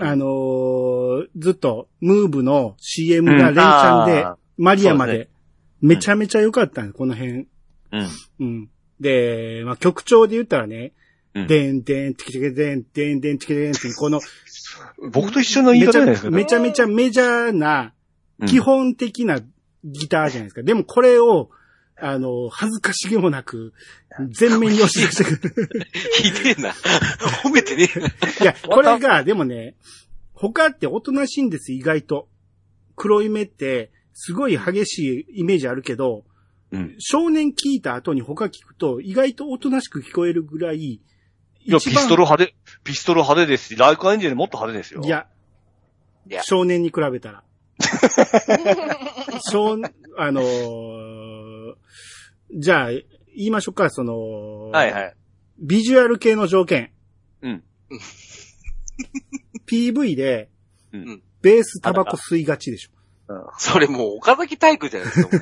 [0.00, 5.28] あのーずっとムーブの CM が連チャンで、あマリアまでで、
[5.82, 7.32] めちゃめちゃ良かったんこの辺。
[7.32, 7.46] ー
[7.92, 8.08] うん。
[8.40, 8.70] うん。
[9.00, 10.92] で、まあ、曲調で言ったらね、
[11.34, 14.20] うんでんでん、チキチキでん、でんでん、チキチキでんっていう、この、
[15.12, 16.30] 僕と一緒の言いめちゃ方じゃないですか。
[16.30, 17.92] めちゃめちゃメジャーな、うん
[18.46, 19.40] 基本的な
[19.84, 20.62] ギターじゃないですか。
[20.62, 21.50] でもこれを、
[21.98, 23.72] あの、恥ずかしげもなく、
[24.30, 25.90] 全面に押し出してくる。
[26.12, 26.72] ひでえな。
[27.42, 28.06] 褒めてねえな。
[28.08, 28.10] い
[28.44, 29.76] や、これが、でもね、
[30.34, 32.28] 他っておとなしいんです、意外と。
[32.96, 36.24] 黒い目って、すごい激しいイメージあるけど、
[36.72, 36.96] うん。
[36.98, 41.00] 少年聞いた後に他聞くと、意外とおとなしく聞こえるぐらい、い
[41.64, 45.02] や、ピストル派手、ピストル派手ですし、ライクアンジェルもっと派手ですよ。
[45.04, 45.26] い、や
[46.28, 47.42] いや、少年に比べたら。
[49.50, 49.78] 少、
[50.18, 51.74] あのー
[52.52, 55.16] じゃあ、言いましょうか、その、はいはい。
[55.58, 56.92] ビジュアル系の条件。
[57.42, 57.64] うん。
[59.68, 60.48] PV で、
[60.92, 62.90] うんベースタバコ吸いがちでしょ。
[63.58, 65.38] それもう岡崎体育じゃないですか。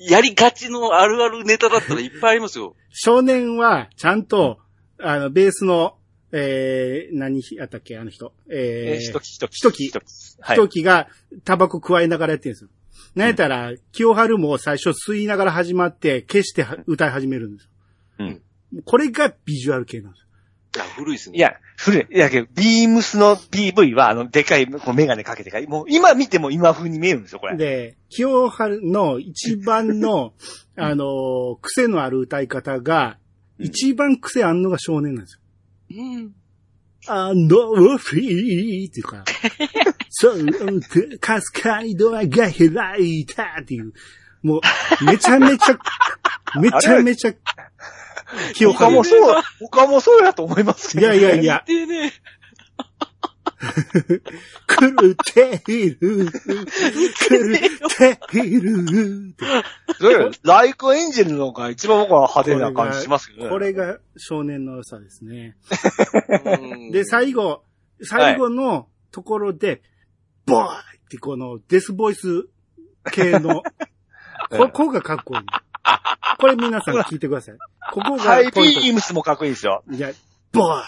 [0.10, 2.74] やりがちのあるあるネタだったらいっぱいありますよ。
[2.90, 4.58] 少年は、ちゃんと、
[4.98, 5.97] あの、ベースの、
[6.32, 8.32] えー、何やったっけ、あの人。
[8.50, 9.56] えー、えー、ひとき、ひとき。
[9.56, 10.04] ひときひとき。
[10.40, 10.56] はい。
[10.56, 11.08] ひときが
[11.44, 12.70] タバコ加えながらやってるんですよ。
[13.14, 17.70] なんやったら、清春も最初吸いながら始まって、消しては歌い始めるんですよ。
[18.20, 18.42] うん。
[18.84, 20.28] これがビジュアル系なんですよ。
[20.76, 21.38] いや、古いですね。
[21.38, 22.06] いや、古い。
[22.10, 25.66] いやけど、ビームスの PV は、あの、でかい、こうメガネかけてかい。
[25.66, 27.56] もう、今見ても今風に見えるんですよ、これ。
[27.56, 30.34] で、清春の一番の、
[30.76, 33.18] あのー癖のある歌い方が、
[33.58, 35.40] 一番癖あんのが少年なんですよ。
[35.90, 36.34] うん。
[37.06, 39.24] あのフリーっていうか、
[40.10, 43.92] そう、かすかにドアが開いたっていう、
[44.42, 45.78] もう、めちゃめちゃ、
[46.60, 47.34] めちゃめちゃ、
[48.54, 49.20] 清他も春。
[49.20, 51.14] そう、他もそうやと思いますけど。
[51.14, 51.64] いやいやいや、
[54.68, 56.28] 狂っている、狂
[58.12, 59.34] っている。
[59.98, 63.50] それライクエンジェルの方が一番僕は派手な感じしますけどね。
[63.50, 65.56] これが少年の良さですね。
[66.44, 67.64] うんで、最後、
[68.02, 69.82] 最後のところで、
[70.46, 72.48] ボーイってこのデスボイス
[73.12, 73.62] 系の、
[74.50, 75.40] ここがかっこいい。
[76.38, 77.56] これ皆さん聞いてください。
[77.92, 79.82] ここがポイビームスもかっこいいですよ。
[79.90, 80.12] いや、
[80.52, 80.84] ボーイ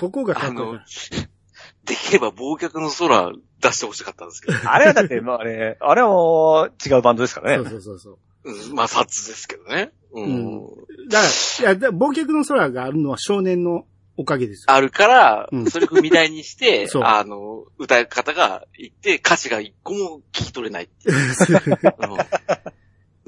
[0.00, 0.78] ここがかあっこいいの。、
[1.84, 4.58] できれば忘却の空出してほしかったんですけど。
[4.70, 7.70] あれはだって、まああれ、あれはもう違うバンドですからそうね。
[7.70, 8.18] そうそうそう。
[8.42, 9.92] うん、まあ、札ですけどね。
[10.12, 10.66] うん。
[11.08, 11.26] だか
[11.62, 13.84] ら、いや、だ忘却の空があるのは少年の
[14.16, 14.72] おかげですよ。
[14.72, 21.16] あるからう、んそれ踏み台にして、 そうあの、歌い方がいって、歌詞が一個も聞き取れないっていう。
[21.16, 22.79] うん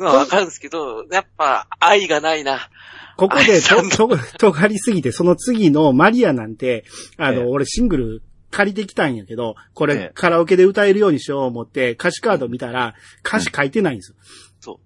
[0.02, 2.68] まあわかるんですけど、やっぱ愛がないな。
[3.16, 6.84] ここであと、と、尖りすぎて、その次のマリアなんて、
[7.18, 14.16] あの、ええ俺シングル借りてきたんやけど、これええカラオケで歌えるようにしよう思って、歌詞カード見たら、歌詞書いてないんですよ。
[14.60, 14.78] そう。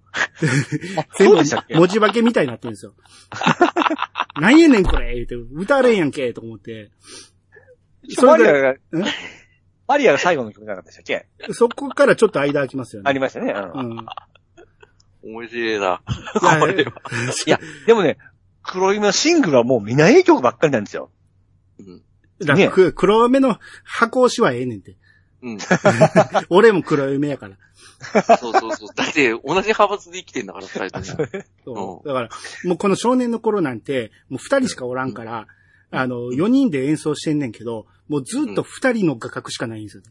[1.18, 2.94] 全部文字化けみたいになってるんですよ。
[4.40, 6.90] なんやねんこれ言って、歌われんやんけと思って。
[8.10, 8.78] それで、マリアがん、
[9.88, 11.04] マリアが最後の曲じゃなかったでしたっ
[11.46, 11.52] け？
[11.52, 13.08] そこからちょっと間空きますよね。
[13.08, 13.52] ありましたね。
[13.52, 14.06] うんうん。
[15.26, 16.02] 面白いな。
[16.42, 16.92] いやこれは。
[17.46, 18.18] いや、でもね、
[18.62, 21.10] 黒いのシングルはもう見ない曲ばっかりなんですよ。
[21.78, 22.02] うん。
[22.40, 24.96] だからく黒目の箱押しはええねんて。
[25.42, 25.58] うん。
[26.50, 27.56] 俺も黒目やから。
[28.38, 28.88] そうそうそう。
[28.94, 31.16] だって、同じ派閥で生きてんだから、二人
[31.64, 32.02] とも。
[32.02, 32.28] そうだから、
[32.64, 35.46] もうこの少年の頃なんて、もう二人しかおらんから、
[35.90, 40.02] あの、四人で演奏してんねんけど、もうずっと二人の画角しかないんですよ。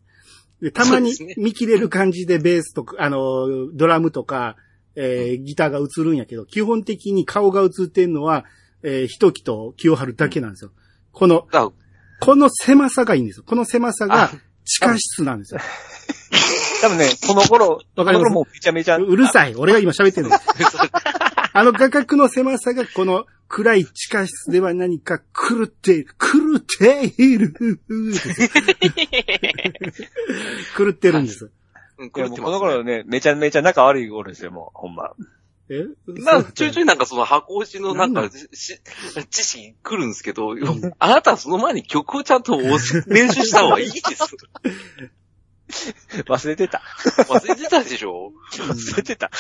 [0.62, 4.56] でたまに見切れる感じでベースとか、あの、ドラムとか、
[4.96, 8.46] えーギターが映るんやけど、基本的に顔が映ってんのは、
[8.84, 10.72] えー、ひときと清春だけなんですよ。
[11.12, 11.70] この、だ
[12.22, 13.44] この狭さがいいんですよ。
[13.46, 14.32] この狭さが
[14.64, 15.60] 地下室なんですよ。
[16.82, 18.30] 多分ね、この頃、わかります？
[18.30, 19.56] この頃もうめちゃめちゃ、うるさい。
[19.56, 20.36] 俺が今喋ってるの。
[21.58, 27.54] あの画角の狭さがこの暗い地下室では何か狂っている、狂っている。
[30.78, 31.50] 狂ってるんです。
[31.98, 35.12] うん、いやもうこ狂ってます、の頃ね、めちゃめちゃ仲悪い頃ですよ、もう、ほんま。
[35.70, 35.84] え？
[36.08, 38.80] なちょいちょいなんかその箱押しのなんかし
[39.32, 40.54] 知識来るんですけど、
[41.00, 44.36] あなたはその前に曲をちゃんと押す練習した方がいいです。
[46.28, 46.84] 忘れてた。
[47.28, 48.32] 忘れてたでしょ？
[48.54, 49.32] 忘れてた。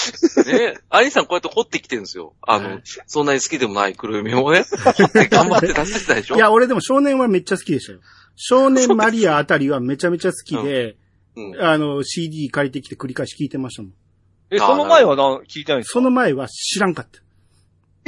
[0.47, 2.33] ねアニさんこうやって掘ってきてるんですよ。
[2.41, 4.65] あの、そんなに好きでもない黒夢をね、
[4.95, 6.35] 掘って頑張って出してたでしょ？
[6.37, 7.99] いや、俺でも少年はめっちゃ好きでしたよ。
[8.35, 10.97] 少年マリアあたりはめちゃめちゃ好きで、
[11.35, 11.61] うん。
[11.61, 13.93] あの、CD 借りてきて繰り返し聞いてましたもん。
[14.51, 15.93] え、その前はな、聞いてないんですか？
[15.93, 17.21] その前は知らんかった。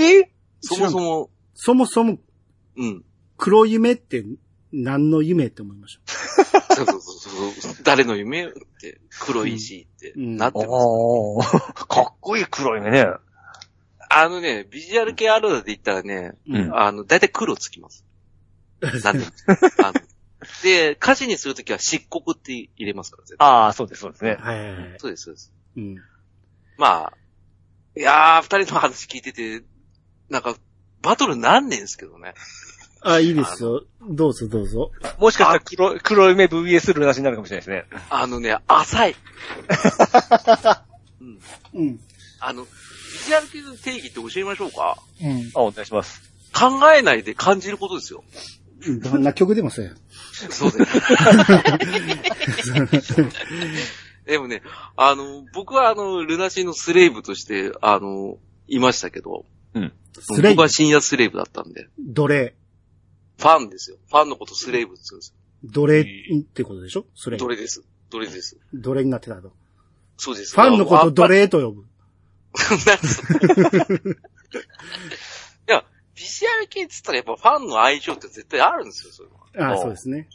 [0.02, 0.32] え？
[0.62, 2.18] そもそも、そもそも
[2.78, 3.04] うん。
[3.38, 4.24] 黒夢って
[4.72, 6.14] 何の夢って思いました。
[6.76, 7.76] そうそうそうそう。
[7.84, 10.68] 誰の夢って、黒いしってうんなってます。
[10.72, 13.08] おー かっこいい黒い目ね。
[14.10, 18.06] あのね、ビジュアル系あるあるで言ったらね、うんあの、だいたい黒つきます。
[18.82, 19.26] なんで？
[19.84, 19.94] あの
[20.64, 23.48] で、歌詞にするときは漆黒って入れますから、絶対。
[23.48, 24.38] ああ、そうです、そうですね。
[24.40, 24.96] はいはいはい。
[25.00, 25.52] そうです、そうです。
[25.76, 25.96] うん。
[26.78, 27.14] まあ、
[27.96, 29.64] いやー、二人の話聞いてて、
[30.30, 30.56] なんか、
[31.02, 32.34] バトルなんねんすけどね。
[33.02, 33.84] あ、いいですよ。
[34.10, 34.92] どうぞどうぞ。
[35.20, 38.02] もしかしたら黒黒い目 VS ルナシになるかもしれないですね。
[38.10, 39.16] あのね、浅い。
[41.22, 41.40] うん。
[41.76, 42.00] うん。
[42.40, 42.70] あの、ビ
[43.26, 44.98] ジュアル系の定義って教えましょうか？
[45.22, 46.22] うんあ、お願いします。
[46.54, 48.24] 考えないで感じることですよ。
[48.86, 49.00] うん。
[49.00, 49.92] どんな曲でもそうや。
[50.32, 50.86] そうだよ。
[54.26, 54.62] でもね、
[54.98, 58.38] あの、僕はあの、ルナシーのスレイブとして、あの、
[58.68, 59.46] いましたけど、
[60.20, 62.56] スレイ僕は深夜スレイブだったんで、奴隷。
[63.38, 63.98] ファンですよ。
[64.10, 67.06] ファンのことスレイブって言うんです奴隷ってことでしょ？
[67.16, 67.40] それよ。。
[67.40, 67.84] どれです。
[68.10, 68.58] どれです。
[68.74, 69.54] 奴隷になってたと。
[70.18, 70.56] そうです。
[70.56, 71.84] ファンのこと奴隷と呼ぶ。
[76.18, 79.74] ビジュアル系って言ったらやっぱファンの愛情って絶対あるんですよ、そういうのは。
[79.74, 80.28] ああ、おそうですね。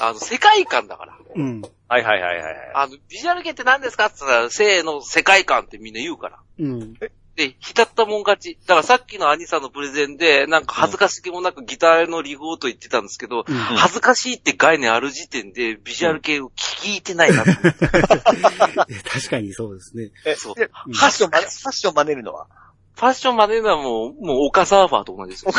[0.00, 1.16] あの、世界観だから。
[1.36, 1.62] うん。
[1.88, 2.56] はいはいはいはい。
[2.74, 6.38] あの、ビジュアル系って何ですかって言ったら、性の世界観ってみんな言うから。
[6.58, 6.94] うん。
[7.34, 8.58] で、浸ったもん勝ち。
[8.66, 20.10] だからさっきの兄さんのプレゼンで、なんか恥ずかしげもなくギターのリフをと言ってたんですけど、うん恥ずかしいって概念ある時点で、ビジュアル系を聞いてないな 確かにそうですね。
[20.26, 22.48] え、そうでファッションファッション真似るのは？
[22.94, 25.52] ファッションまではもう、もうオカサーファーと同じですよ。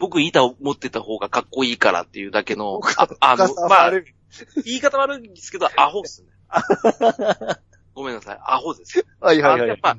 [0.00, 4.02] 僕板を持ってた方がかっこいいからっていうだけの、ああの、まあ、言
[4.66, 6.28] い方悪いんですけど、アホっすね。
[7.94, 9.04] ごめんなさい、アホです。
[9.20, 9.96] はいあのやっぱ、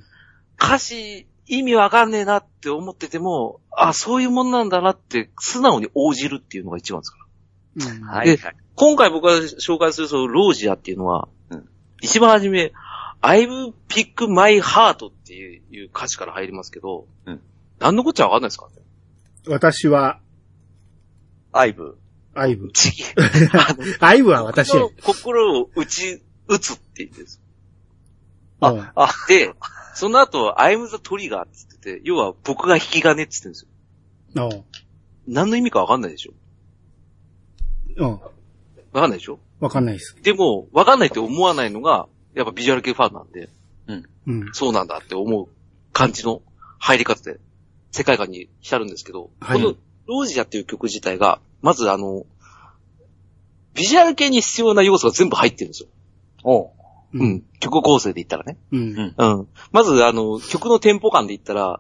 [0.59, 7.17] 歌詞、意味わかんねえなって思ってても、あ、そういうもんなんだなって、素直に応じるっていうのが一番ですか
[7.77, 7.91] ら。
[7.91, 8.01] うん。
[8.03, 8.55] はいはい。
[8.75, 11.69] 今回僕が紹介するそのロージアっていうのは、うん
[12.01, 12.73] 一番初め、
[13.21, 17.41] I've pick my heart っていういう歌詞から入りますけど、うん
[17.79, 18.69] 何のこっちゃわかんないですか
[19.47, 20.19] 私は、
[21.51, 21.97] アイブ。
[22.35, 22.71] アイブ。
[23.99, 24.89] アイブは私や心。
[25.01, 27.41] 心を打ち、打つって言ってるんです。
[28.61, 29.51] うんあ、あ、で、
[29.95, 33.67] その後、I'm the trigger って言ってて、要は僕が引き金って言ってるんです
[34.35, 34.49] よ。
[34.49, 34.63] うん
[35.27, 36.33] 何の意味かわかんないでしょ？
[37.97, 38.11] うん。
[38.11, 38.19] わ
[38.93, 39.39] かんないでしょ？
[39.59, 40.15] わかんないです。
[40.21, 43.49] でも、わかんないって思わないのが、やっぱビジュアル系ファンなんで、
[43.87, 44.49] うん。
[44.53, 45.47] そうなんだって思う
[45.91, 46.41] 感じの
[46.79, 47.39] 入り方で、
[47.91, 52.25] 世界観に浸るんですけど、はいこのロージアっていう曲自体が、まずあの、
[53.73, 55.89] ビジュアル系に必要な要素が全部入ってるんですよ。
[56.43, 56.69] おう。
[57.13, 57.43] ううん。。
[57.59, 58.57] 曲構成で言ったらね。
[58.71, 59.15] うん。
[59.17, 59.47] うん。
[59.71, 61.79] まずあの、曲のテンポ感で言ったら、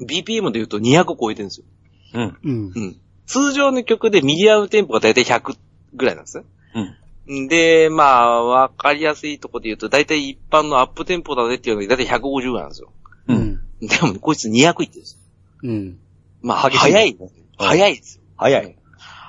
[0.00, 1.66] BPM で言うと200超えてるんですよ。
[2.14, 2.38] うん。
[2.44, 2.72] うん。
[2.74, 2.96] うん。
[3.26, 5.56] 通常の曲でミディアムテンポがだいたい100
[5.94, 6.44] ぐらいなんですね。
[6.74, 6.96] うん。
[7.30, 12.92] んで、まあ、わかりやすいところで言うと、だいたい一般のアップテンポだねっていうのがだいたい150ぐらいなんですよ。
[13.28, 13.86] ううんん。
[13.86, 15.20] でもね、こいつ200いってるんですよ。
[15.64, 15.98] うん。
[16.42, 17.18] まあ、激しい早い。
[17.58, 18.22] 早いですよ。
[18.36, 18.76] 早い。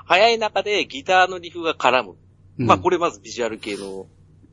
[0.06, 2.16] 早い中でギターのリフが絡む。
[2.58, 2.98] まあ、これ。
[2.98, 4.08] れまずビジュアル系の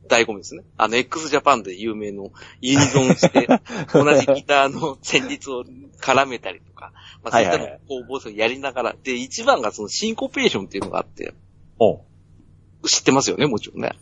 [0.07, 0.63] 醍醐味ですね。
[0.77, 2.31] あの、x ジャパンで有名の
[2.61, 3.47] ユニゾンして、
[3.93, 5.63] 同じギターの旋律を
[5.99, 6.91] 絡めたりとか、
[7.23, 11.33] まあ、そういったのを攻防戦をやりながら、で、一番がそのシンコペーションっていうのがあって、
[11.79, 11.99] おう。
[12.87, 13.93] 知ってますよね、もちろんね。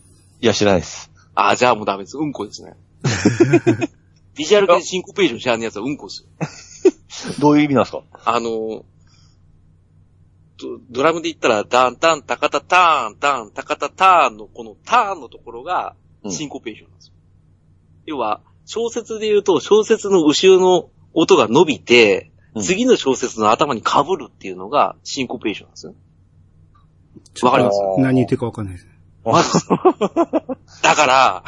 [0.41, 1.11] いや、知らないです。
[1.35, 2.17] ああ、じゃあもうダメです。
[2.17, 2.75] うんこですね。
[4.35, 7.33] ビジュアル系でシンコペーション知らんやつはうんこですよ。
[7.39, 8.03] どういう意味なんですか？
[8.25, 8.83] あの、
[10.59, 17.13] ドドラムで言ったら、ダンタン、タカタターン、ダン、タカタターンのこのターンのところがうんシンコペーションなんですよ。
[18.05, 25.95] 要は、小説で言うと、小説の後ろの音が伸びて、うん次の小説の頭に被るっていうのがシンコペーションなんですよ。
[27.41, 28.87] わかります何言ってるかわかんないです。
[29.25, 29.53] まず、
[30.83, 31.43] だから、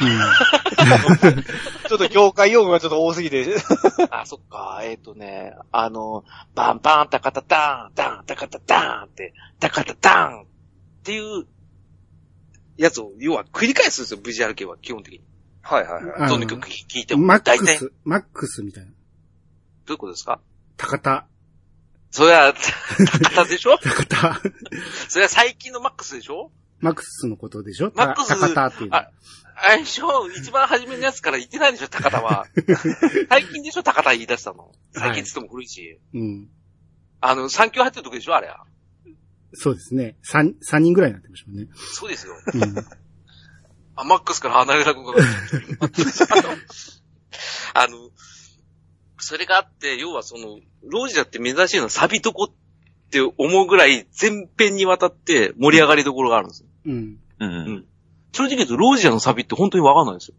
[1.88, 3.54] ちょっと業界用語がちょっと多すぎて。
[4.10, 10.46] あ、そっか、えっ、とね、あの、バンバン、タカタタン、ダン、タカタタンって、タカタタンっ
[11.02, 11.46] ていう
[12.78, 15.20] やつを、要は繰り返すんですよ、ビジュアル系は、基本的に。
[15.60, 16.14] はいはいはい。
[16.16, 17.26] あのどの曲聴いても。
[17.26, 18.90] マッ大体、どクス、マックスみたいな。
[18.90, 20.40] ういうことですか？
[20.78, 21.26] 高田、
[22.16, 24.40] それは、タカタでしょ高田。
[25.10, 26.50] それは最近のマックスでしょ
[26.80, 29.10] マックスのことでしょマックス高田っていうのあ。
[29.54, 32.46] あれでしょ一番初めのやつから言ってないでしょ高田は。
[33.28, 34.72] 最近でしょ高田言い出したの。
[34.92, 36.00] 最近っつっても古いし。
[36.14, 36.48] うん。
[37.20, 38.64] あの、産休入ってる時でしょあれは。
[39.52, 40.16] そうですね。
[40.22, 41.68] 三、三人ぐらいになってましたもんね。
[41.74, 42.32] そうですよ。
[42.54, 42.78] うん。
[43.94, 45.10] あ、マックスから離れなくな
[45.86, 47.82] っちゃった。
[47.82, 48.10] あの、
[49.26, 56.68] それがあって、要はその、ロージャって珍しいのはサビとこって思うぐらい全編にわたって盛り上がりどころがあるんですよ。
[56.86, 57.18] うん。
[57.40, 57.84] うんうん
[58.32, 60.34] 正直言うと、ロージアのサビって本当にわかんないんですよ。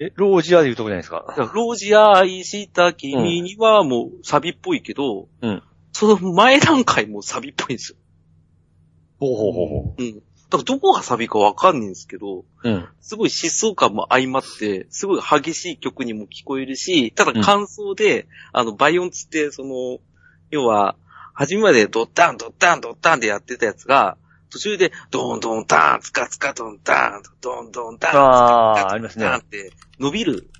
[0.00, 1.24] え、ロージアで言うとこじゃないですか？
[1.28, 5.62] だからロージア愛した君にはもうサビっぽいけど、うん
[5.92, 7.98] その前段階もサビっぽいんですよ。
[9.18, 10.22] ほうほうほうほうん。
[10.50, 12.44] だからどこがサビかわかんないんですけど、う。
[12.62, 12.88] うん。
[13.00, 19.98] すごい疾走感も相まって、すごい激しい曲にも聞こえるし、ただ感想で、あの、バイオンつって、その、
[20.50, 20.96] 要は、
[21.34, 24.16] 初めまでドッタン、ドッタン、ドッタンでやってたやつが、
[24.50, 30.50] 途中で、ドンドンタン、ツカツカドンタン、ドンドンタン、ツカドンタンって伸びる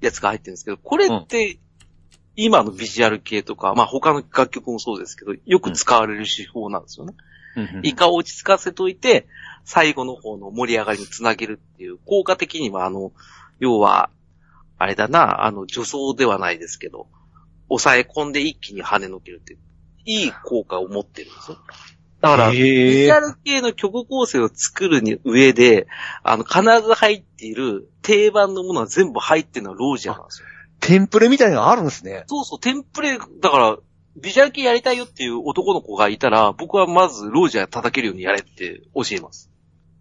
[0.00, 1.58] やつが入ってるんですけど、これって、
[2.36, 7.14] 今のビジュアル系とか、まあ他の楽曲もそうですけど、よく使われる手法なんですよね。
[7.18, 7.25] うん
[7.82, 9.26] 一回落ち着かせといて、
[9.64, 13.12] 最後の方の盛り上がりにつなげるっていう、効果的には、あの、
[13.58, 14.10] 要は、
[14.78, 17.08] あれだな、あの、助走ではないですけど、
[17.68, 19.58] 抑え込んで一気に跳ねのけるっていう、
[20.04, 21.58] いい効果を持ってるんですよ。
[22.20, 23.12] だから、ビジへえ。
[23.12, 25.86] ュアル系の曲構成を作るに上で、
[26.22, 30.48] あの、必ず入っている定番のものは全部入ってるのはロージャーなんですよ。
[30.80, 32.24] テンプレみたいなのがあるんですね。
[32.26, 33.76] そうそう、テンプレ、だから、
[34.16, 39.50] ビジュアル系やりたいよっていう男の子がいたら、僕はまずロージャー叩けるようにやれって教えます。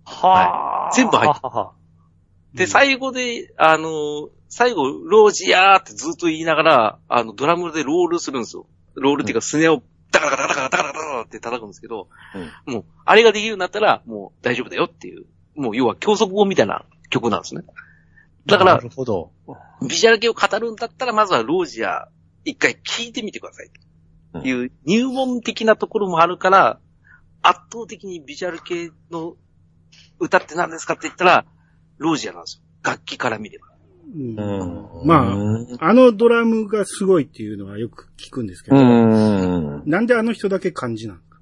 [0.06, 8.66] は全部入ってで、最後で、あの、最後、ロージアーってずっと言いながら、あの、ドラムでロールするんですよ。
[8.94, 12.08] ロールっていうか、スネをダカダカダカダカダカダカって叩くんですけど、
[12.66, 17.64] もう、あれができるようになったら、もう大丈夫だよっていう、もう要は教則語みたいな曲なんですね。
[18.46, 19.32] だからな、るほど。
[19.82, 22.08] ビジュアル系を語るんだったら、まずはロージア
[22.46, 23.70] 一回聞いてみてください。
[24.42, 26.80] という入門的なところもあるから、
[27.42, 29.36] 圧倒的にビジュアル系の
[30.20, 31.46] 歌って何ですかって言ったら、
[31.98, 32.64] ロージアなんですよ。
[32.84, 33.68] 楽器から見れば。
[34.16, 39.84] うんうんまあうんあのドラムがすごいっていうのはよく聞くんですけど、うん。
[39.86, 41.40] なんであの人だけ漢字なんか？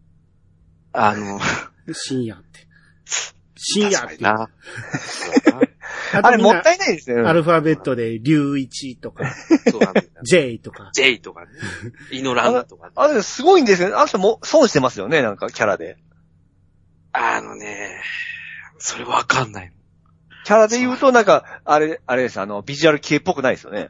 [0.94, 1.39] あの、
[1.91, 2.68] 深夜って。
[3.56, 4.24] 深夜って。
[6.14, 7.22] ああれもったいないですね。
[7.22, 9.34] アルファベットで、龍一とか、
[9.70, 10.07] そうなんだよ。
[10.24, 10.91] J とか。
[10.93, 11.47] J とかね。
[12.11, 12.93] イノランとかね。
[12.95, 13.95] あれすごいんですよね。
[13.95, 15.97] あの人も損してますよね、なんかキャラで。
[17.11, 18.01] あのね、
[18.78, 19.74] それわかんない。
[20.45, 23.89] キャラで言うと、なんか、あれ、あれです、あの、ビジュアル系っぽくないですよね。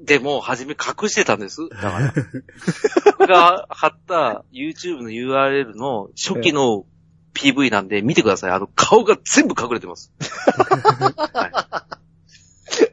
[0.00, 1.68] でも、初め隠してたんです。
[1.68, 2.14] だから。
[3.18, 6.84] 僕 が貼った YouTube の URL の初期の
[7.34, 8.50] PV なんで見てください。
[8.50, 10.12] あの、顔が全部隠れてます。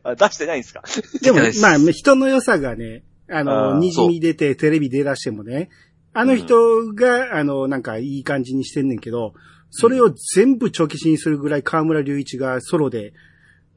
[0.04, 0.84] あ出してないんですか？
[1.22, 5.70] でもまあ、人の良さがね、あの、あー滲み出てテレビ出だしてもね、
[6.14, 9.34] あの人が、あの、なんかいい感じにしてんねんけど、
[9.72, 13.14] それを全部長期死にするぐらい河村隆一がソロで、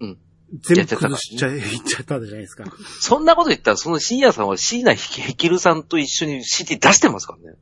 [0.00, 0.18] うん
[0.62, 2.64] 全部崩しちゃい、いっちゃったじゃないですか。
[3.00, 7.56] そんなこと言ったら、その深夜さんは椎名ひきるさんと一緒に CD 出してますからね。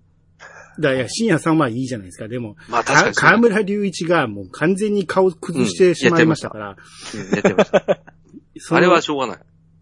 [0.79, 2.29] だからいや、深夜さんはいいじゃないですか。
[2.29, 6.77] でも、まあ確かにそう河村隆一がもう完全に顔崩してしまいましたから、
[7.15, 8.01] うんやってました。
[8.77, 9.39] あれはしょうがない。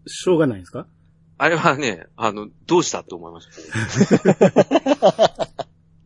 [0.07, 0.87] しょうがないんですか？
[1.37, 3.47] あれはね、あの、どうしたって思いまし
[4.23, 5.47] た。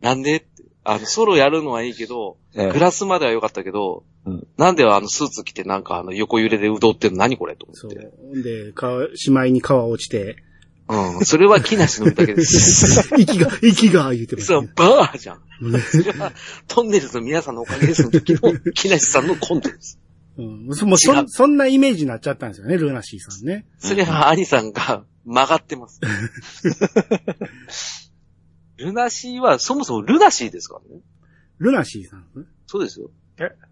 [0.00, 0.46] なんでって。
[0.86, 7.20] あの、ソロやるのはいいけど、えグラスまでは良かったけど、うんなんであのスーツ着てなんかあの横揺れで踊ってるの？
[7.20, 7.56] 何これ？
[7.56, 8.10] とそ思って。
[8.34, 8.42] う。
[8.42, 10.36] で、川、しまいに川落ちて、
[10.88, 11.24] うん。
[11.24, 13.08] それは木梨の歌だけです。
[13.18, 14.72] 息が、息が言うてましたそうね、。
[14.76, 15.40] バーじゃん。
[15.62, 16.32] うんそれは、
[16.68, 19.98] トンネルズの皆さんのおかげですの時の木梨さんのコントです。
[20.36, 23.66] うん、そもうそそんなイメージになっちゃったんですよね、ルナシーさんね。
[23.78, 26.00] それは兄さんが曲がってます。
[28.76, 31.00] ルナシーは、そもそもルナシーですからね。
[31.58, 32.26] ルナシーさん？
[32.66, 33.10] そうですよ。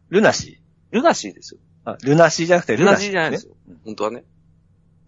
[0.08, 0.60] ルナシ
[0.92, 1.60] ルナシーですよ。
[1.84, 3.56] ーあ、ルナシーじゃなくてルナルナシー、シーじゃないですよ。
[3.84, 4.24] 本当はね。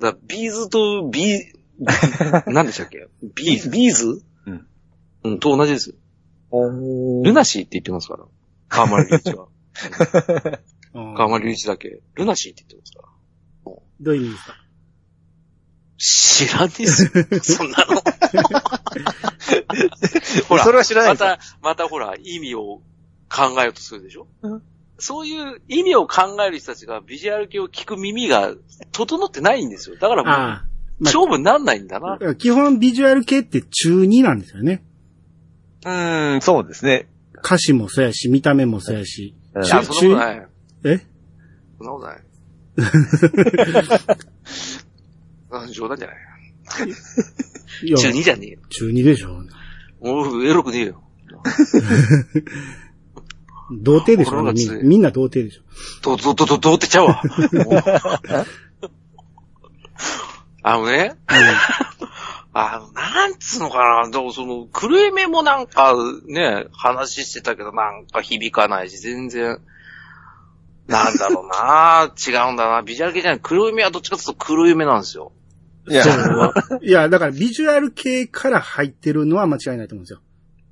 [0.00, 1.42] だからビーズとビー、
[2.46, 3.08] 何でしたっけ？
[3.34, 4.22] ビーズ、ビーズ？
[4.46, 4.66] うん。
[5.24, 5.94] うん、と同じです
[6.52, 8.24] ルナシーって言ってますから。
[8.68, 9.48] 河村隆一は。
[10.94, 12.00] うん河村隆一だけ。
[12.14, 13.08] ルナシーって言ってますから。
[14.00, 14.54] どういう意味ですか？
[15.96, 17.10] 知らんですよ。
[17.42, 18.02] そんなの。
[20.48, 22.82] ほら、それは知らないですまた、またほら、意味を
[23.28, 24.62] 考えようとするでしょ、うん
[24.96, 28.54] そういう意味を考える人たちがビジュアル系を聞く耳が
[28.92, 29.96] 整ってないんですよ。
[29.96, 30.60] だからもう。
[30.99, 32.18] まあ勝負になんないんだな。
[32.36, 34.84] 基本ビジュアル系って中2なんですよね。
[35.84, 37.09] うーん、そうですね。
[37.45, 39.34] 歌詞もそうやし、見た目もそうやし。
[39.55, 40.47] うんいや、そんなことない。
[40.84, 41.01] え？
[41.78, 42.18] そんなことない。
[45.51, 46.16] あ冗談じゃない。
[47.84, 48.59] いや中2じゃねえよ。
[48.68, 49.45] 中二でしょ。
[50.01, 51.03] おうエロくねえよ。
[53.70, 55.62] 童貞でしょみみんな童貞でしょ。
[56.03, 57.22] ど、ど、ど、ど、どうってちゃうわ。
[60.66, 61.14] あのね、
[62.54, 65.92] あの、なんつうのかな、でもその、クルエメもなんか
[66.26, 69.60] ね、話してたけどなんか響かないし、全然、
[70.86, 72.80] なんだろうな違うんだな。
[72.80, 73.40] ビジュアル系じゃない。
[73.42, 75.32] 黒夢はどっちかというと黒夢なんですよ。
[75.86, 76.02] いや、
[76.80, 80.20] いや、だからビジュアル系から入ってるのは間違いないと思うんですよ。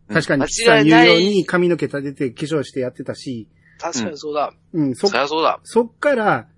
[0.09, 3.47] 確かに、間違いない言うように髪の毛立てて化粧してやってたし、
[3.79, 4.55] 確かにそうだ。
[4.73, 5.61] うん、そそ、りゃそうだ。
[5.65, 6.49] そっから、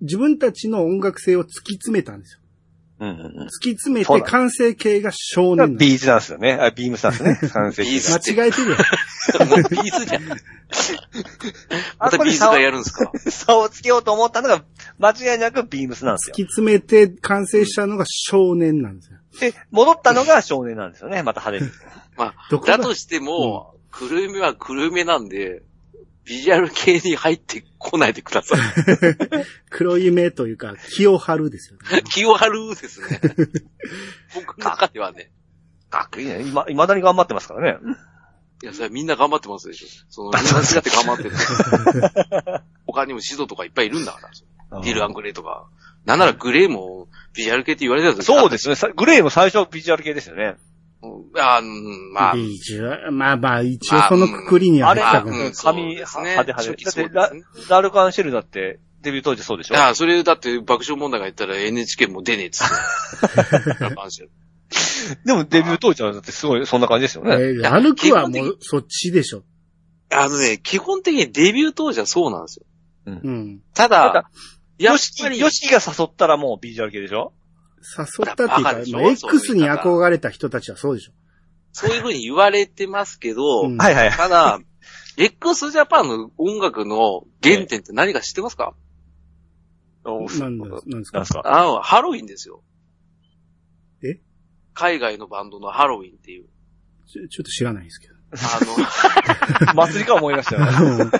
[0.00, 2.40] 自分たちの音楽性を突き詰めたんですよ。
[3.00, 3.46] うんうんうん。
[3.46, 6.52] 突き詰めて完成形が少年ビーズなんですよね。
[6.60, 7.50] あ、ビームスなんですね。
[7.52, 8.76] 完成ビーズ間違えてるよ。
[9.46, 10.22] もうビーズじゃん。
[11.98, 13.10] またビーズがやるんですか？
[13.30, 14.64] 差をつけようと思ったのが、
[14.98, 16.34] 間違いなくビームスなんですよ。
[16.34, 19.18] 突き詰めて完成したのが少年なんですよ。
[19.40, 21.22] で、戻ったのが少年なんですよね。
[21.22, 21.70] また派手に。
[22.18, 25.62] まあ、だとしても、黒夢は黒夢なんで、
[26.28, 28.60] ビジュアル系に入ってこないでください。
[29.70, 32.02] 黒夢というか、気を張るですよね。
[32.12, 33.20] 気を張るですね。
[34.34, 35.30] 僕の中ではね。
[35.88, 36.42] かっこいいね。
[36.42, 37.78] 今、未だに頑張ってますからね。
[38.62, 39.88] いや、それはみんな頑張ってますでしょ。
[40.10, 42.62] その、みんな違って頑張ってる。
[42.86, 44.80] 他にもシドとかいっぱいいるんだから。
[44.82, 45.66] ディル・アングレイとか。
[46.04, 48.74] なんならグレーもビジュアル系って言われてたんそうですね。
[48.74, 50.56] さグレーも最初ビジュアル系ですよね。
[51.00, 52.34] うんあうん、まあ、
[53.12, 55.08] まあまあ、一応そのくくりにはあれ、うん
[55.52, 57.08] 髪、そうですね派手派手。
[57.08, 57.38] だって
[57.68, 59.76] ラ、ラルカンシェルだって、デビュー当時そうでしょ？
[59.76, 62.74] ああ、それだって爆笑問題が言ったら NHK も出ねえっつって。
[65.24, 67.32] でもデビュー当時はだってすごい、そんな感じですよね。
[67.34, 69.42] えー歩くはもうそっちでしょ。
[70.10, 72.66] あのね、基本的にデビュー当時はそうなんですよ。
[73.06, 73.60] うん。
[73.74, 74.30] ただただ、
[74.78, 77.32] やっヨシぱり、ヨシキが誘ったらもうビジュアル系でしょ？
[77.98, 81.12] 誘ったっていうか、まあ X に憧れた人たちはそうでしょ。
[81.72, 84.10] そういうふうに言われてますけど、う んはいはい。
[84.10, 84.60] ただ、
[85.16, 88.74] x ジャパンの音楽の原点って何か知ってますか、
[90.04, 91.18] なんだ、なんですか？
[91.18, 91.42] なんですか？
[91.44, 92.62] あの、ハロウィンですよ。
[94.02, 94.20] え？
[94.74, 96.46] 海外のバンドのハロウィンっていう。
[97.06, 98.14] ちょちょっと知らないですけど。
[98.30, 101.10] あの、祭りか思いましたよね。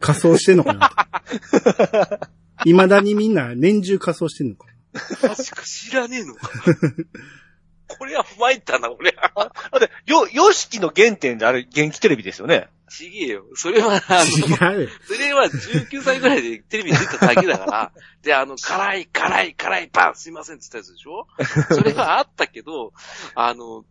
[0.00, 2.28] 仮装してんのかなと
[2.64, 4.66] 未だにみんな年中仮装してんのか
[5.22, 6.50] マジか知らねえのか。
[7.88, 9.32] これは参ったな、俺は。
[9.36, 12.68] だって、よ、ヨシキの原点であれ、元気テレビですよね。
[12.90, 13.44] ちげえよ。
[13.54, 14.88] それは、あの、違うよ。
[15.06, 17.92] それは19歳ぐらいでテレビに出ただけだから、
[18.22, 21.26] で、あの、辛い、辛い、辛い、パンすいませんって言ったやつでしょ？
[21.74, 22.92] それはあったけど、
[23.34, 23.84] あの、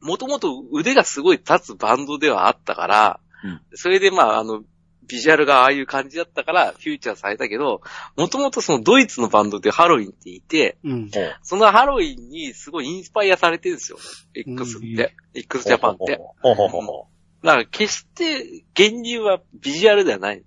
[0.00, 4.62] もともと腕がすごい立つバンドではあったから、うんそれでまあ、あの、
[5.10, 7.80] ビジュアルがああいう感じだったから、フューチャーされたけど、
[8.16, 11.10] もともとそのドイツのバンドでハロウィンっていて、うん。
[11.42, 13.98] そのハロウィンにすごいインスパイアされてるんですよ。
[14.34, 15.14] X って。
[15.34, 16.20] X ジャパンって。
[16.40, 17.06] ほうほうほうほ
[17.42, 20.38] だから決して源流はビジュアルではない。
[20.38, 20.44] う。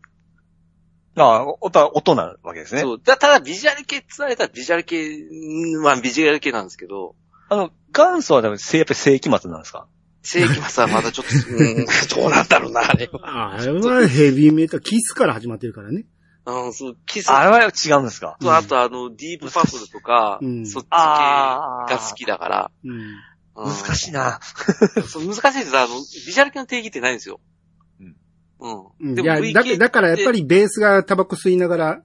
[1.16, 2.82] ああ、音は音なわけですね。
[2.82, 3.02] そう。
[3.04, 5.18] だただビジュアル系って言われたらビジュアル系、
[5.82, 7.16] まあビジュアル系なんですけど、
[7.50, 9.88] あの、元祖は多分、せやっぱり世紀末なんですか？
[10.24, 11.86] 世紀末はまだちょっと、 うん、
[12.24, 13.54] どうなんだろうな、あれは。
[13.56, 16.06] あれはヘビーメタル、キスから始まってるからね。
[16.46, 18.38] うん、そう、キスあれは違うんですか？
[18.42, 22.72] と、あとあの、ディープパープルとか、うんそっち系が好きだから。
[22.84, 22.92] うん。
[22.92, 23.06] うん
[23.56, 24.40] 難しいな。
[25.08, 25.78] そう難しいです。
[25.78, 27.40] あの、ビジュアル系の定義ってないんですよ。
[28.00, 28.16] うん。
[28.60, 28.68] う
[29.06, 29.10] ん。
[29.10, 32.04] うん、でもいや、だだからやっぱりベースがタバコ吸いながら、もう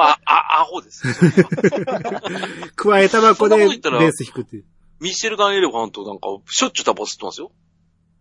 [0.00, 1.02] あ、あ、アホです
[2.76, 4.64] 加えタバコでベース弾くっていう。
[5.02, 7.50] ミッシェルガンエレファントなんか、しょっちゅうタバコ吸ってますよ。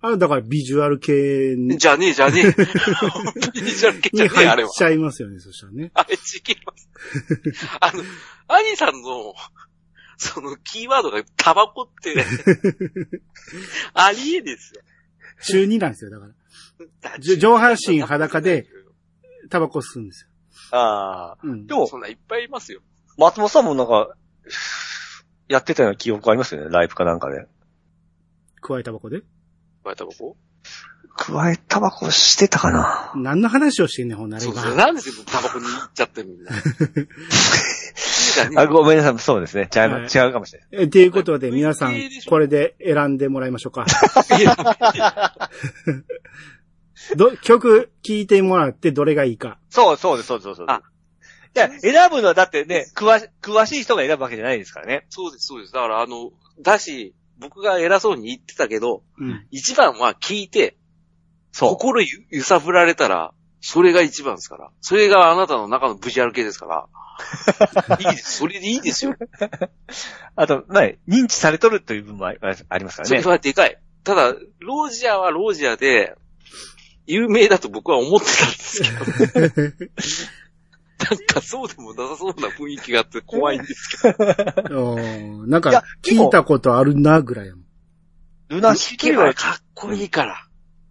[0.04, 2.52] あだからビジュアル系にじゃねえ、じゃねえ。
[2.52, 4.70] 本当にビジュアル系じゃねえ、あれは。
[4.70, 5.92] 入っちゃいますよね、そしたらね。
[5.94, 6.90] あれ、ちげます。
[7.80, 8.04] あの、
[8.48, 9.36] アニさんの、
[10.18, 12.16] その、キーワードがタバコって、
[13.94, 14.82] ありえですよ。
[15.44, 17.20] 中二なんですよ、だから。
[17.20, 18.68] 上半身裸で。
[19.52, 20.28] タバコ吸うんです
[20.72, 21.46] ああ。
[21.46, 21.52] よ。
[21.54, 21.76] うんで。
[21.76, 22.82] も、そんないっぱいいますよ。
[23.18, 24.16] 松本さんもなんか、
[25.52, 27.46] やってたような記憶ありますよね、ライブかなんかで。
[28.62, 29.22] 加えタバコで？
[29.84, 30.38] バイタバコ
[31.18, 34.66] 加えタバコしてたかな何の話をしてんねん、ほんならそうそう。
[34.72, 34.76] 今。
[34.86, 36.52] なんですよ、タバコに行っちゃってみんな。
[38.62, 39.70] あ、ごめんなさい、そうですね。
[39.76, 40.70] 違いま、はい違うかもしれない。
[40.84, 41.96] えということで、皆さん
[42.28, 43.86] これで選んでもらいましょうか。
[47.18, 49.58] ど、曲聴いてもらってどれがいいか。
[49.70, 50.80] そう、そうです、そうです、そうです。
[51.56, 55.06] あいや、選ぶのはだってね、詳し、詳しい人が選ぶわけじゃないですからね。
[55.10, 55.74] そうです、そうです。
[55.74, 56.32] だから、あの、
[56.62, 59.46] だし、僕が偉そうに言ってたけど、うん。
[59.52, 60.78] 一番は聞いて、
[61.52, 61.70] そう。
[61.72, 64.70] 心ゆ揺さぶられたら、それが一番ですから。
[64.80, 66.88] それがあなたの中のビジュアル系ですから。
[68.00, 68.38] いいです。
[68.38, 69.16] それでいいですよ。
[70.36, 73.26] あと、ね、認知されとるという部分もありますからそれね。
[73.26, 73.80] はでかい。
[74.04, 76.16] ただ、ロージアはロージアで、
[77.06, 79.92] 有名だと僕は思ってたんですけど、
[81.10, 85.46] なんかそうでもなさそうな雰囲気があって 怖いんですけど。
[85.48, 87.66] なんか、聞いたことあるな、ぐらいやもん。
[88.50, 90.48] ルナシーというのは、かっこいいから。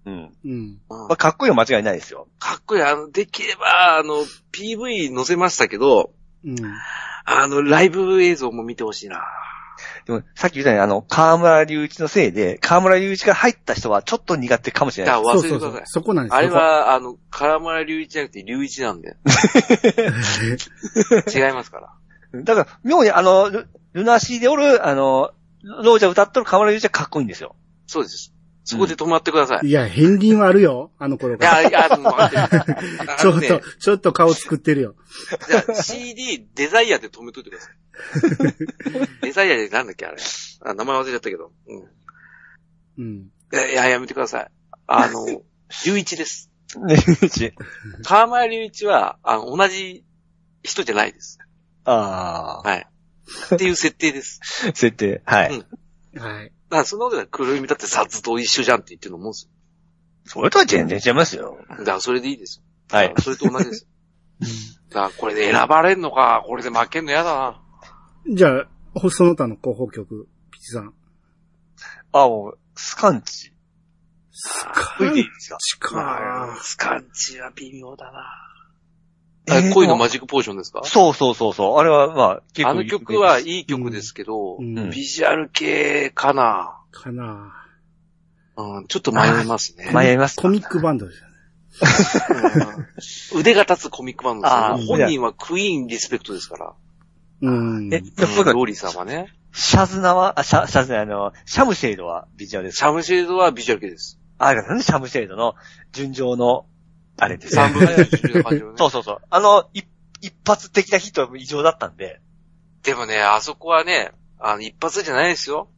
[0.07, 0.15] うん。
[0.15, 0.31] うん。
[0.45, 2.29] うんまあ、かっこいいのは間違いないですよ。
[2.39, 2.83] かっこいい。
[2.83, 6.13] あの、できれば、あの、PV 載せましたけど、
[6.45, 6.57] うん。
[7.25, 9.23] あの、ライブ映像も見てほしいな。
[10.07, 15.83] でも、さっき言ったように、あの、河村隆一のせいで、河村隆一が入った人はちょっと苦手かもしれないだから忘れてください。。
[15.87, 19.17] そこなんですあれは、あの、唐村隆一じゃなくて隆一なんで。
[21.35, 21.81] 違いますか
[22.33, 22.43] ら。
[22.43, 25.33] だから、妙にあの、ルルナシーでおる、あの、
[25.63, 27.57] ロージャ歌っとる河村隆一はかっこいいんですよ。
[27.87, 28.33] そうです。
[28.65, 29.67] そこで止まってください。
[29.67, 31.63] いや、片鱗はあるよ、あの頃いから。
[31.63, 32.57] や、いや、もう待って。
[33.19, 34.95] ちょっとちょっと顔作ってるよ。
[35.49, 37.75] じゃあ CD デザイアで止めといてください。
[39.23, 40.19] デザイアでなんだっけあれ。
[40.63, 41.53] あ名前忘れちゃったけど。
[41.67, 41.89] うん。
[42.99, 43.31] うん。
[43.53, 44.51] いや、いややめてください。
[44.87, 45.25] あの、
[45.69, 46.51] 隆一です。
[46.87, 47.55] ね、隆一。
[48.03, 50.05] 川前隆一は、あの、同じ
[50.63, 51.39] 人じゃないです。
[51.85, 52.87] あはい。
[53.55, 54.41] っていう設定です。
[54.65, 55.23] あ、設定。
[55.25, 55.55] はい。
[55.55, 55.65] うん
[56.19, 56.53] はい。
[56.71, 59.51] だからそのことで黒弓だってサッズと一緒じゃんって言ってるのもんです
[60.25, 61.43] それとは全然違いますよ。
[61.43, 61.59] よ。
[61.69, 62.97] だからそれでいいですよ。
[62.97, 63.89] はいそれと同じです。
[64.91, 67.63] だからこれで選ばれんのか、これで負けんの嫌だな。
[68.29, 70.95] じゃあ、その他の候補曲、ピチさん。
[72.13, 73.53] あ、もう、スカンチ。
[74.33, 76.59] スカ吹いていいですかチか。
[76.63, 78.50] スカンチは微妙だな。
[79.53, 80.83] え恋のマジックポーションですか？
[80.85, 81.79] そうそうそうそう。
[81.79, 86.79] あれは、まあ、結構あの曲はいい曲ですけど、うんビジュアル系かな。
[86.93, 87.55] かな。
[88.57, 89.91] うん、ちょっと迷いますね。
[89.95, 91.31] 迷いますかコミックバンドですよね。
[93.35, 94.77] うん腕が立つコミックバンドですあよ。
[94.79, 96.73] ー本人はクイーンリスペクトですから。
[97.43, 97.95] うん。
[97.95, 99.33] え、うん僕ローリーさんはね。
[99.53, 104.21] シャズナは、あ、シャ、シャズナ、あの、シャムシェイドはビジュアルですシャムシェードはビジュアル系です。
[104.39, 105.55] あ、なんでシャムシェイドの
[105.93, 106.67] 純情の、
[107.21, 107.55] あれです。
[107.55, 108.77] 三分の一な感じのね。
[108.79, 109.19] そうそうそう。
[109.29, 109.87] あの、一
[110.47, 112.21] 発的なヒットは異常だったんで。
[112.83, 115.69] でもね、あそこはね、あの、一発じゃないですよ。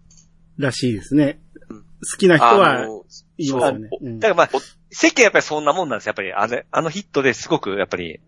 [0.56, 1.40] らしいですね。
[1.68, 2.84] うん好きな人は、
[3.38, 3.88] いよね。
[4.18, 4.50] だからまあ、
[4.90, 6.10] 世間やっぱりそんなもんなんですよ。
[6.10, 8.20] やっぱり、あの、あのヒットですごく、やっぱり、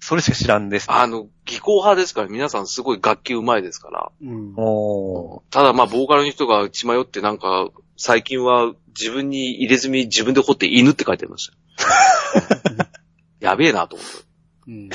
[0.00, 4.10] それしか知らんです、あの、技巧派ですから、皆さんすごい楽器上手いですから。
[4.22, 5.52] うんおー。
[5.52, 12.88] ただまあ、ボーカルの人が血迷ってなんか、最近は自分に入れ墨自分で掘って犬って書いてありました。
[13.40, 14.30] やべえなと思って。
[14.68, 14.90] うん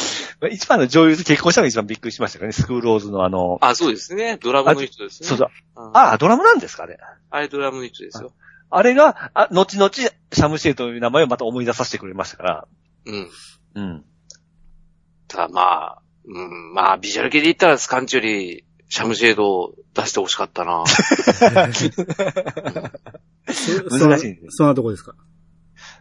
[0.51, 2.53] 一番の女優と結婚したのが一番びっくりしましたけどね。
[2.53, 4.37] スクールローズのあの、あ、そうですね。
[4.37, 5.27] ドラムの人ですね。
[5.27, 5.47] そうそう。
[5.77, 6.97] うんああ、ドラムなんですかね。
[7.29, 8.33] あれドラムの人ですよ。
[8.69, 12.67] あれが、あ、後々、シャムシェイドという名前をまた思い出させてくれましたから。
[13.05, 13.29] うん。
[13.75, 14.05] うん。
[15.27, 20.83] ただまあ、うん、まあ、ビジュアル系で言ったらスカンチより、シャムシェードを出してほしかったな。
[20.87, 21.03] そ
[23.89, 25.15] 難しいねそそんなとこですか？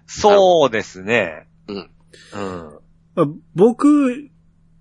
[0.07, 1.47] そうですね。
[1.69, 1.77] うん。
[1.77, 1.91] うん。
[3.15, 4.29] まあ僕、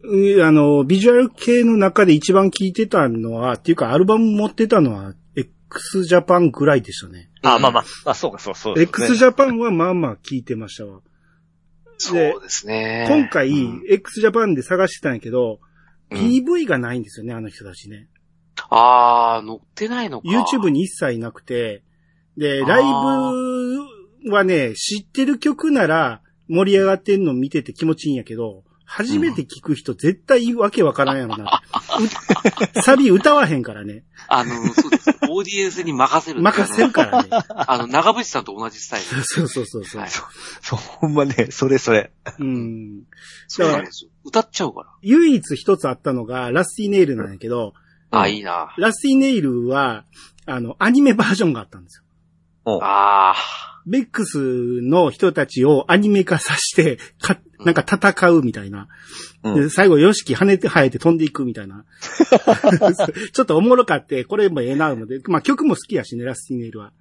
[0.06, 7.30] うんあの、ビジュアル系の中で一番聴いてたのは、っていうかアルバム持ってたのは、x ジャパンぐらいでしたね。
[7.42, 8.90] あ、まあまあ、まあそうか、そうそうですね。
[8.90, 11.00] x ジャパンはまあまあ聴いてましたわ。
[12.10, 13.06] そうですね。
[13.08, 15.60] 今回、うん x ジャパンで探してたんやけど、
[16.12, 18.08] うん PV がないんですよね、あの人たちね。
[18.70, 20.28] あー、乗ってないのか。
[20.28, 21.84] YouTube に一切なくて、
[22.38, 22.84] で、ライ
[24.24, 28.64] ブはね、知ってる曲なら盛り上がってんの見てて気持ちいいんやけど、
[28.96, 31.64] 初めて聞く人絶対わけわからんやろな。
[32.76, 34.04] う サビ歌わへんからね。
[34.28, 35.10] あの、そうです。
[35.30, 36.42] オーディエンスに任せる。
[36.44, 37.30] 任せるからね。
[37.32, 39.24] あの、長渕さんと同じスタイル。
[39.24, 40.02] そうそうそうそう。
[40.02, 42.12] はいそう、ほんまね、それそれ。
[42.38, 43.04] うん。
[43.48, 44.12] そうなんですよ。
[44.24, 44.90] 歌っちゃうから。
[45.02, 47.74] 唯一一つあったのが、ラスティネイルなんやけど、
[48.12, 48.76] あ、いいな。
[48.78, 50.06] ラスティネイルは、
[50.46, 52.80] あの、アニメバージョンがあったんですよ。
[52.84, 53.34] あ
[53.86, 58.88] ベックスの人たちをアニメ化させて、か、なんか戦うみたいな。
[59.44, 61.84] うんで最後、ヨシキ跳ねて生えて飛んでいくみたいな。
[63.34, 66.94] ちょっとおもろかって、これもええなので、まあ曲も好きやしね、ラスティネイルは。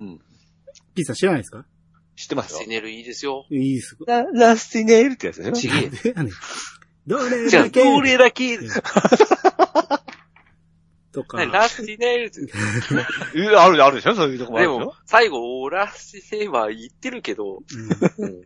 [0.00, 0.20] うん。
[0.94, 1.60] ピーさん知らないですか？
[1.60, 1.62] ー。
[2.16, 2.66] 知ってますよセ。
[2.66, 3.46] ネルいいですよ。
[3.50, 3.96] いいです。
[4.06, 5.52] ララスティネイルってやつねん
[7.06, 7.82] どれじゃあ、だけ？
[7.84, 8.58] どれだけ、
[11.16, 11.44] とか。
[11.44, 12.40] ラスティネルって。
[13.34, 14.14] えあるあるでしょ？
[14.14, 14.78] そういうとこもあるでしょ？
[14.80, 17.62] でも、最後、ラスティネルは言ってるけど、
[18.18, 18.42] うんうん。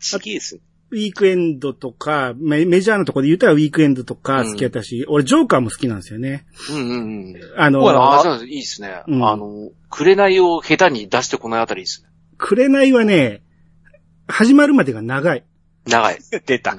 [0.00, 0.60] ちげえっす。
[0.90, 6.46] ウィークエンドとか、メメジャーのところで言ったらウィークエンドとか好きやったし、俺ジョーカーも好きなんですよね。
[6.70, 7.40] うんうんうん。
[7.56, 9.02] あの、ああ、そうなんですいいですね。
[9.08, 12.08] うんあの、紅を下手に出してこないあたりいいですね。
[12.38, 13.42] 紅はね、
[14.28, 15.44] 始まるまでが長い。
[15.88, 16.18] 長い。
[16.46, 16.72] 出た。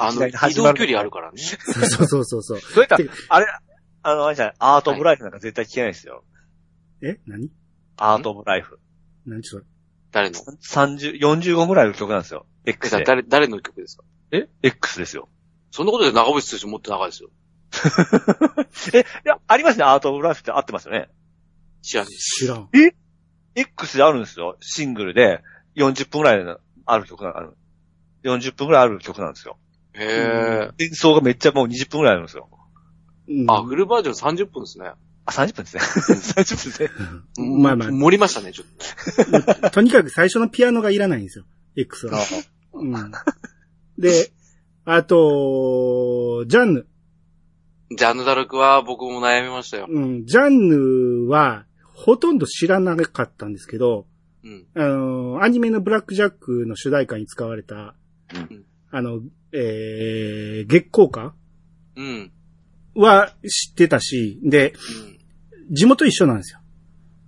[0.00, 1.40] あの、移動距離あるからね。
[1.40, 2.60] そうそうそうそう。
[2.60, 3.46] そういったら、あれ、
[4.02, 6.24] あの、あれじゃない、アートオブライフなんか絶対聞けないですよ。
[7.02, 7.18] え？
[7.26, 7.48] 何？
[7.96, 8.80] アートオブライフ。
[9.26, 9.64] 何それ？
[10.10, 12.46] 誰の？30、45ぐらいの曲なんですよ。
[12.64, 13.04] え X で。
[13.04, 14.04] 誰、誰の曲ですか？
[14.32, 15.28] え ?X ですよ。
[15.70, 17.30] そんなことで長渕剛もっと長いですよ。
[18.94, 21.08] え、いや、ありますね、アートオブライフって合ってますよね。
[21.80, 22.44] 知らんです。
[22.44, 22.68] 知らん。
[23.54, 24.56] X であるんですよ。
[24.60, 25.42] シングルで
[25.76, 27.56] 40分ぐらいのある曲がある。
[28.24, 29.58] 40分ぐらいある曲なんですよ。
[29.94, 30.84] へえ。
[30.84, 32.48] 演奏がめっちゃもう20分ぐらいあるんですよ。
[33.28, 34.90] うんあ、フルバージョン30分ですね。
[35.24, 35.82] あ、30分ですね。
[35.82, 36.90] 30分ですね。
[37.38, 39.70] まあまあ盛りましたね、ちょっと。
[39.70, 41.44] とにかく最初のピアノがいらないんですよ。
[41.76, 42.18] X は。
[42.74, 43.12] うん。
[43.98, 44.32] で、
[44.84, 46.86] あと、ジャンヌ。
[47.96, 49.86] ジャンヌ・ダルクは僕も悩みましたよ。
[49.88, 50.26] うん。
[50.26, 54.06] ジャンヌは、ほとんど知らなかったんですけど、
[54.42, 54.66] うん。
[54.74, 57.94] あの、アニメのブラックジャックの主題歌に使われた、
[58.34, 58.64] うん
[58.94, 59.20] あの、
[59.52, 61.34] えー、月光歌
[61.96, 62.32] うん。
[62.94, 64.72] は知ってたし、で、
[65.68, 65.74] うん。
[65.74, 66.60] 地元一緒なんですよ。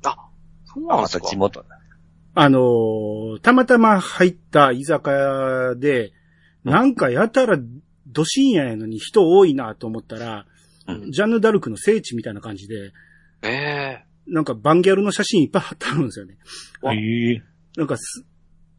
[0.04, 0.16] あ、
[0.64, 1.64] そうなんあ、ですか地元。
[2.36, 6.12] あのーたまたま入った居酒屋で、
[6.64, 7.58] なんかやたら、
[8.06, 10.46] ど深夜やのに人多いなと思ったら、
[10.86, 12.92] うんジャンヌ・ダルクの聖地みたいな感じで、
[13.42, 16.36] ええなんかバンギャルの写真いっぱい貼ってあるんですよね。
[16.82, 17.42] わええ
[17.76, 18.24] なんかす、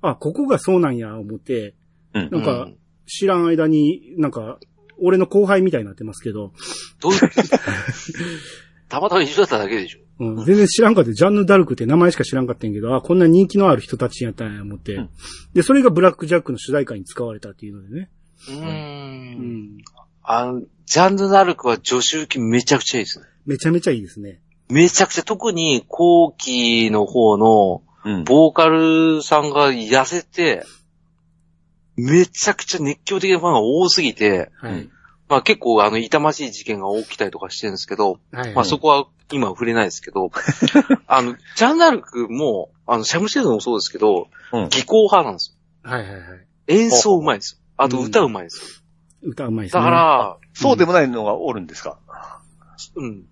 [0.02, 1.74] あ、ここがそうなんや、思って、
[2.14, 2.78] うんなんかうん
[3.08, 4.60] 知らん間に、なんか、
[5.02, 6.52] 俺の後輩みたいになってますけど、
[7.00, 7.42] どういうこと
[8.90, 10.00] たまたま一緒だっただけでしょ。
[10.18, 11.12] うん、全然知らんかった。
[11.12, 14.96] ジャンヌ・ダルクって名前しか知らんかったんやけど、あ、こんな人気のある人たちやったんや、思って。
[14.96, 15.10] うん
[15.54, 18.10] で、それがブラックジャックの主題歌に使われたっていうのでね。
[18.50, 18.58] うー。
[18.58, 19.78] うんん。
[20.22, 23.26] あの、ジャンヌ・ダルクは助手受けめちゃくちゃいいですね。
[23.46, 24.42] めちゃめちゃいいですね。
[24.70, 28.24] めちゃくちゃ、特に後期の方の、うん。
[28.24, 30.64] ボーカルさんが痩せて、
[31.98, 34.74] めちゃくちゃ熱狂的なファンが多すぎて、はい。
[34.74, 34.92] うん
[35.28, 38.54] まあ結構あの痛ましい事件が起きたりとかしてるんですけど、はい。
[38.54, 40.30] まあそこは今触れないですけど、
[41.08, 45.90] あの、ジャンダルクも、あの、シャムシェードもそうですけど、うん技巧派なんですよ。
[45.92, 46.48] はいはいはい。
[46.68, 47.60] 演奏うまいですよ。
[47.78, 48.64] あと歌うまいですよ。
[49.24, 49.82] 歌うまいですね。
[49.82, 51.98] だか、ら、そうでもないのがおるんですか？
[52.96, 53.24] うん。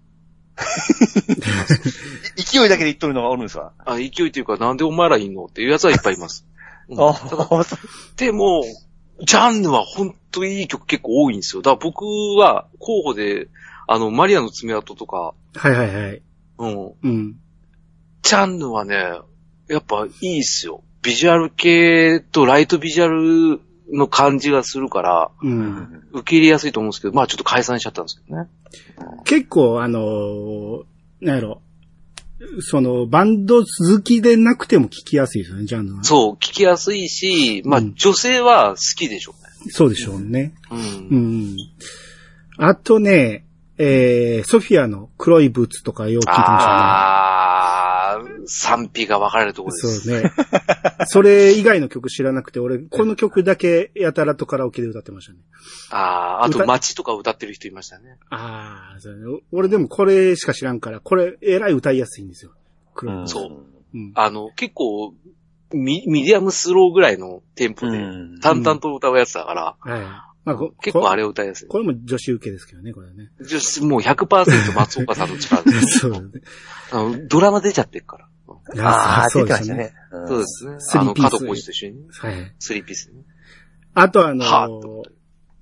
[2.37, 3.73] 勢いだけで言っとるのがおるんですか？
[3.85, 5.45] あ勢いというか、なんでお前らいんの？
[5.45, 6.47] っていうやつはいっぱいいます。
[6.89, 7.13] うんあ
[8.17, 8.63] でも、
[9.21, 11.61] ジャンヌは本当にいい曲結構多いんですよ。
[11.61, 12.03] だから僕
[12.37, 13.47] は候補で、
[13.87, 16.21] あの、マリアの爪痕とか、はいはいはい。
[16.57, 16.93] うん。
[17.03, 17.35] うん。
[18.21, 18.95] ジャンヌはね、
[19.67, 20.83] やっぱいいっすよ。
[21.01, 23.61] ビジュアル系とライトビジュアル
[23.91, 26.03] の感じがするから、うん。
[26.13, 28.49] 受け入れやすいと思うんですけど、まあちょっと解散しちゃったんですけどね。
[29.25, 30.83] 結構、あのー
[31.21, 31.61] なんやろ。
[32.61, 36.03] その、バンド好きでなくても聞きやすいですよね、ジャンルは。
[36.03, 39.71] そう、聞きやすいし、まあうん女性は好きでしょうね。
[39.71, 40.53] そうでしょうね。
[40.71, 40.75] う。
[40.75, 41.57] うんん。
[42.57, 43.45] あとね、
[43.77, 47.42] えー、ソフィアの黒いブーツとかよく聞いてまあー、
[48.47, 50.01] 賛否が分かれるところです。
[50.01, 50.31] そうね。
[51.07, 55.39] それ以外の曲知らなくて、俺、 この曲だけやたらとカラオケで歌ってましたね。
[55.89, 58.17] あー、あと歌街とか歌ってる人いましたね。
[58.29, 59.41] ああ、そうね。
[59.51, 62.51] 俺でもこれしか知らんから、これ、えらい歌いやすいんですよ。
[62.95, 64.11] 黒いブーツそううん。
[64.15, 65.13] あの、結構、
[65.71, 70.01] ミミディアムスローぐらいのテンポで、うん淡々と歌うやつだから、はい。
[70.45, 71.21] まあ、こ結構あれ。
[71.21, 71.67] れを歌いやすい。
[71.67, 73.29] これも女子受けですけどね、これね。
[73.41, 75.99] 女子もう100%松岡さんの力です。
[75.99, 76.19] そうね。
[76.91, 78.27] あのドラマ出ちゃってるから。
[78.79, 79.93] ああ、そうですね。
[80.27, 80.75] そうですね。
[80.79, 82.07] スリあの、ーピース加藤浩次と一緒にね。
[82.19, 82.55] はい。
[82.59, 83.21] スリーピースね。
[83.93, 85.03] あとあの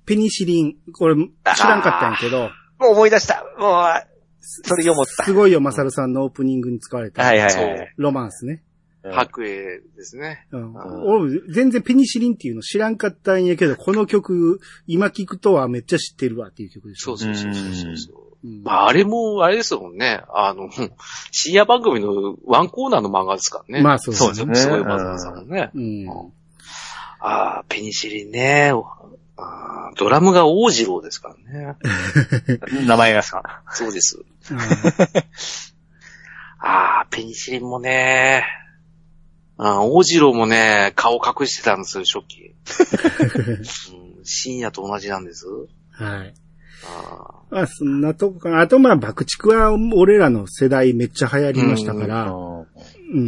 [0.06, 0.76] ペニシリン。
[0.94, 3.44] これ、知らんかったんやけど、もう思い出した。
[3.58, 4.12] もう、
[4.42, 5.24] それ読もった。
[5.24, 7.94] すごいよ、マサルさんのオープニングに使われた、はいはいはい。
[7.98, 8.64] ロマンスね。
[8.64, 8.72] うん
[9.14, 9.50] 白衣
[9.96, 10.46] ですね。
[10.52, 17.18] うん全然ペニシリンっていうの知らんかったんやけど、この曲、今聞くとはめっちゃ知ってるわっていう曲でしょ。
[17.18, 18.31] そうそうそうそうそう。
[18.44, 20.24] うんまあ、あれも、あれですもんね。
[20.34, 20.70] あの、
[21.32, 23.84] 深夜番組のワンコーナーの漫画ですからね。
[23.84, 25.70] まあそうそうですねすごい漫画ですもんね。
[25.76, 26.10] うん。
[27.20, 28.74] ああ、ペニシリンね。
[29.38, 31.76] あードラムが大次郎ですからね。
[32.88, 33.62] 名前がさ。
[33.72, 34.24] そうです。
[34.50, 34.60] うん
[36.64, 38.46] ああ、ペニシリンもね。
[39.58, 42.56] あー大次郎もね、顔隠してたんですよ、初期。
[44.18, 45.46] うん、深夜と同じなんです。
[45.92, 46.34] はい。
[46.86, 48.62] あまあ、そんなとこかな。
[48.62, 52.66] あと、まあ、爆竹は俺らの世代めっちゃ流行りましたから、うんうん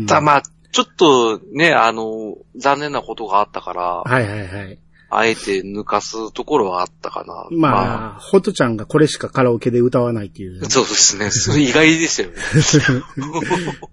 [0.05, 4.79] ーたまあ、ちょっとね、あの、残念なことがあったから、はいはいはい。
[5.15, 7.47] あえて抜かすところはあったかな。
[7.51, 10.65] まあ、ホトちゃんがこれしかカラオケで歌わないっていう。
[10.65, 11.29] そうですね。
[11.29, 12.37] それ意外でしたよね。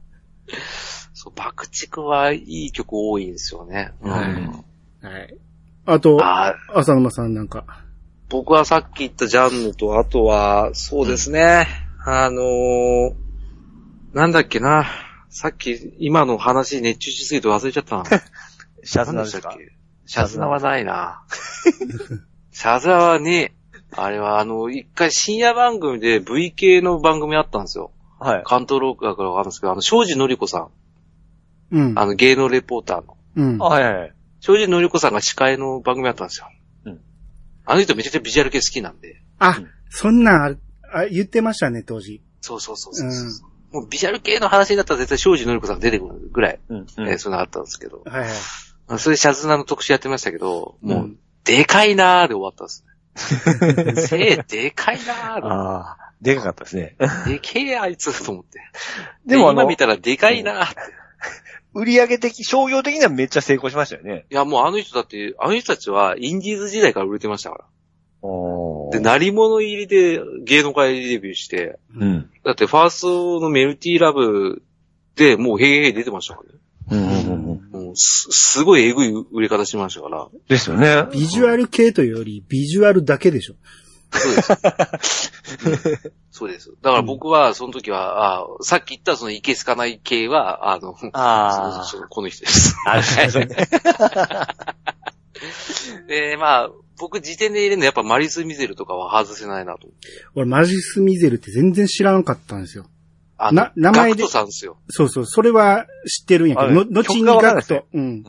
[1.12, 3.92] そう、爆竹はいい曲多いんですよね。
[4.00, 4.22] うんはい
[5.04, 5.36] はい。
[5.84, 7.66] あと、あ浅沼さんなんか。
[8.30, 11.66] 僕はさっき言ったジャンヌと、あとは、そうですね。
[12.06, 13.14] あのー、
[14.14, 14.86] なんだっけな。
[15.28, 18.04] さっき、今の話熱中しすぎて忘れちゃったな。
[18.84, 19.72] シャツなんでしたっけ？
[20.06, 21.22] シャズナはないな。
[22.52, 23.54] シャズナはね、
[23.96, 27.90] あれはあの、一回深夜番組で V 系の番組あったんですよ。
[28.20, 28.42] はい。
[28.44, 30.68] 関東ロークだからわかるんですけど、あの、庄司のり子さん。
[31.72, 31.98] うん。
[31.98, 33.16] あの、芸能レポーターの。
[33.36, 33.62] うん。
[33.62, 34.14] あはいはいはい。
[34.40, 36.46] 庄司のり子さんが司会の番組あったんですよ。
[37.70, 37.74] うん。
[37.74, 39.22] あの人めちゃくちゃビジュアル系好きなんで。
[39.38, 40.58] あうん、そんなん
[40.92, 42.22] あ言ってましたね、当時。
[42.40, 43.50] そうそうそうそうそう。
[43.72, 46.78] もうビジュアル系の話になったら絶対庄司のり子さんが出てくるぐらい、うん。
[46.78, 48.02] えーそういうのがあったんですけど。
[48.04, 48.30] はいはい。
[48.88, 54.02] あそれでシャズナの特集やってましたけど、もう、うんでかいなーで終わったんですね。
[54.06, 56.96] せい、でかいなーああ、でかかったですね。
[57.26, 57.32] で。
[57.32, 58.60] でけえあいつと思って。
[59.24, 60.76] でも今見たらでかいなーって。
[61.74, 64.26] 売上的、商業的にはめっちゃ成功しましたよね。
[64.30, 67.64] いや、もうあの人だって、あの人たちはインディーズ時代から売れてましたから。
[68.22, 72.30] おで、鳴り物入りで芸能界デビューして、うん。
[72.44, 74.62] だってファーストのメルティーラブ
[75.16, 76.60] でもうヘイヘイ出てましたからね。
[77.94, 80.28] す、すごいエグい売れ方しましたから。
[80.48, 81.06] ですよね。
[81.12, 83.54] ビジュアル系というより、ビジュアルだけでしょ。
[84.12, 86.12] そうです。
[86.30, 86.72] そうです。
[86.82, 92.76] だから僕は、その時は、あさっき言ったそのいけすかない系は、あの、あそうそうこの人です。
[92.86, 93.00] あ。
[93.00, 93.56] なるね。
[96.08, 100.08] で、まあ、僕時点で入れるのやっぱマリス・ミゼルとかは外せないなと思って。
[100.34, 102.86] 俺、マジス・ミゼルって全然知らんかったんですよ。
[103.42, 104.76] あな名前でガクトさんですよ。
[104.90, 107.86] そうそう、それは知ってるんやけど、のあ後にガクト。
[107.94, 108.22] うん。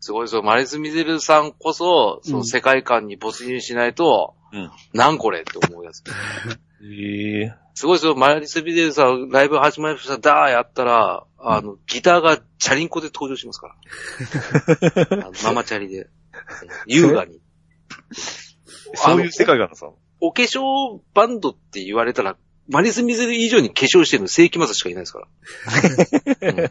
[0.00, 0.42] すごいですよ。
[0.42, 6.02] マリス・ミゼルさんこそ、その世界観に没入しないと、うんなんこれって思うやつ。
[6.84, 7.54] ええ。
[7.74, 8.14] すごいですよ。
[8.14, 13.76] マリス・ミゼルさん、ライブ始まりました、ダーやったら、あの、ギターがチャリンコで登場しますか
[15.08, 15.30] ら。
[15.44, 16.08] ママチャリで。
[16.86, 17.40] 優雅に。
[18.94, 22.36] そういう世界観なんですかお化粧バンドって言われたら、
[22.68, 25.26] マリス・ミゼル以上に化粧してるの正規マスしかいないですか
[26.40, 26.48] ら。
[26.48, 26.70] うん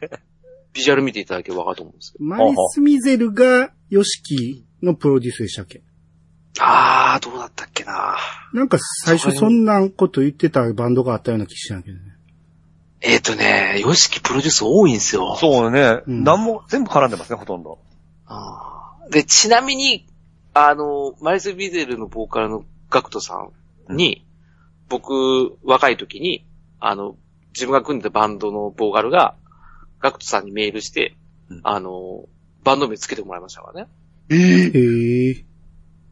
[0.74, 5.84] ビジュアル見ていただければわかると思うんですけマリス・ミゼルが、ヨシキのプロデュースでしたっけ？
[6.56, 6.64] ど。
[6.64, 8.18] あー、どうだったっけな
[8.54, 12.04] なんか最初そんなこと言ってたバンドがあったような気しないけどね。
[13.02, 15.36] えっ、ー、とね、ヨシキプロデュース多いんですよ。
[15.38, 16.02] そうね。
[16.08, 17.80] うんなんも、全部絡んでますね、ほとんど。
[18.28, 20.08] あーで、ちなみに、
[20.54, 23.36] あの、マリス・ビゼルのボーカルのガクトさ
[23.90, 24.26] んに、
[24.88, 26.46] 僕、若い時に、
[26.80, 27.16] あの、
[27.54, 29.36] 自分が組んでたバンドのボーカルが、
[30.00, 31.16] ガクトさんにメールして、
[31.50, 32.26] うんあの、
[32.64, 33.90] バンド名つけてもらいましたからね。
[34.30, 34.40] ええ。
[34.40, 35.46] へえ。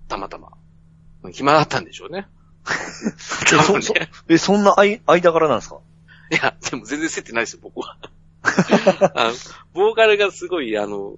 [0.09, 0.51] たまたま。
[1.31, 2.27] 暇だったんでしょうね。
[2.67, 3.93] え、そ、そ、
[4.27, 5.79] え、そんな間間柄なんですか？
[6.31, 7.97] いや、でも全然競ってないですよ、僕は。
[9.15, 9.33] あの
[9.73, 11.15] ボーカルがすごい、あの、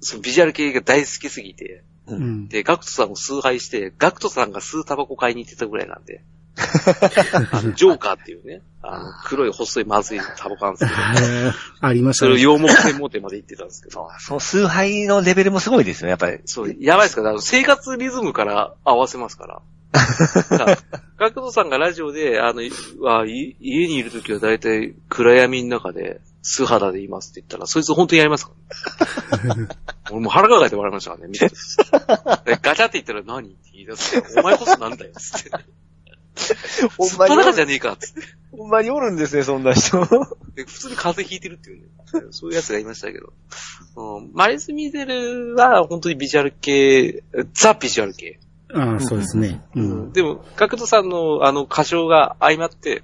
[0.00, 2.48] そのビジュアル系が大好きすぎて、うん。
[2.48, 6.22] で、ガクトさんを崇拝して、ガクトさんが吸うタバコ買いに行ってたぐらいなんで、
[7.52, 12.42] あ のジョーカーっていうね、あの、黒い細いまずいタバコなんですけど、 ありましたそれをね。
[12.42, 16.40] 洋木専門店まで行ってたんですけど、その崇拝のレベルもすごいですよね、やっぱり。
[16.44, 19.62] そう、やばいですから、生活リズムから合わせますから。
[19.92, 20.78] だから
[21.18, 22.62] ガクトさんがラジオで、あの、
[23.08, 28.52] あい家にいるときは大体暗闇の中で素肌でいますって言ったら、そいつ本当にやりますか
[29.44, 29.68] ら、ね？
[30.10, 31.48] 俺もう腹抱えて笑いましたからね、見て
[32.62, 33.50] ガチャって言ったら何？
[33.50, 35.50] って言い出すお前こそなんだよ、つって。
[36.96, 38.20] ほすっぱだかじゃねえか、つって。
[38.52, 40.00] ほんまにおるんですね、そんな人。
[40.54, 41.88] で普通に風邪ひいてるっていうね。
[42.30, 43.32] そういうやつがいましたけど。
[43.96, 47.22] うん、マリス・ミゼルは本当にビジュアル系、
[47.54, 48.38] ザ・ビジュアル系。
[48.74, 49.62] ああ、そうですね。
[49.74, 50.12] うん。
[50.12, 53.02] でも、角度さんのあの歌唱が相まって、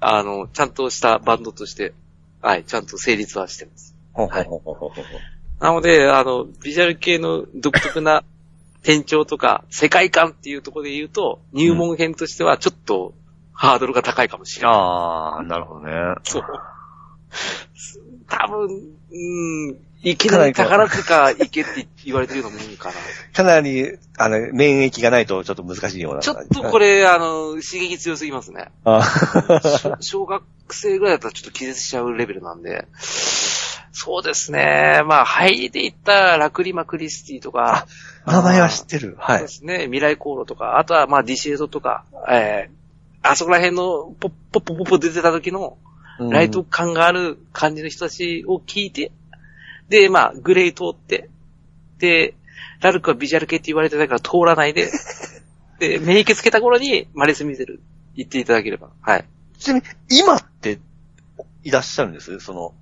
[0.00, 1.92] あの、ちゃんとしたバンドとして、
[2.40, 3.94] はい、ちゃんと成立はしてます。
[4.14, 4.48] はい。
[5.60, 8.24] なので、あの、ビジュアル系の独特な
[8.82, 13.14] 転調とか、世界観っていうところで言うと、入門編としてはちょっと
[13.52, 14.76] ハードルが高いかもしれない。
[14.76, 15.92] ああ、なるほどね。
[16.24, 16.42] そう。
[18.28, 18.68] 多分、
[19.12, 22.94] うん、いきなり宝塚行けって言われてるようなもんかな。
[23.34, 26.20] かなり、あの、免疫がないとちょっと難しいような。
[26.20, 28.70] ちょっとこれ、あの、刺激強すぎますね。
[28.84, 29.02] あ
[30.00, 32.86] 小小学生ぐらいだったらちょっと気絶しちゃうレベルなんで。
[33.92, 35.02] そうですね。
[35.04, 37.86] まあ、入りで言ったらラクリマクリスティとか、
[38.26, 39.16] 名前は知ってる。
[39.18, 39.52] はいそうで。
[39.52, 39.78] すね。
[39.84, 45.78] 未来航路とか、あとはまあディシエドとか、えー、あそこら辺のポッポッポッポッポ出てた時の
[46.18, 49.10] ライト感がある感じの人たちを聞いて、
[49.88, 51.30] で、まあ、グレー通って、
[51.98, 52.34] で、
[52.80, 54.90] ラルクはビジュアル系って言われてたから通らないで、
[55.80, 57.80] で、免疫つけた頃にマレスミゼル
[58.14, 58.90] 言っていただければ。
[59.00, 59.24] はい。
[59.58, 60.78] ちなみに、今って、
[61.62, 62.38] いらっしゃるんです？
[62.40, 62.74] その、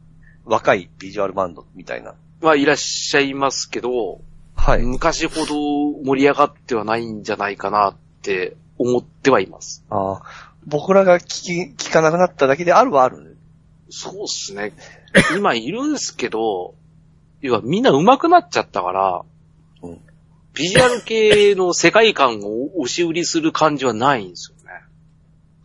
[0.45, 2.14] 若いビジュアルバンドみたいな。
[2.41, 4.20] まあ、いらっしゃいますけど、
[4.68, 4.82] はい。
[4.82, 9.82] 昔ほど盛り上がってはないんじゃないかなって思ってはいます。
[9.88, 13.38] ああ、僕らが聞き、聞かなくなっただけであるはある。
[13.88, 14.74] そうっすね。
[15.34, 16.74] 今いるんですけど、
[17.40, 19.22] 要はみんな上手くなっちゃったから、
[19.80, 20.00] うん
[20.52, 24.82] ビジュアル系の世界観を押し売りする感じはないんですよね。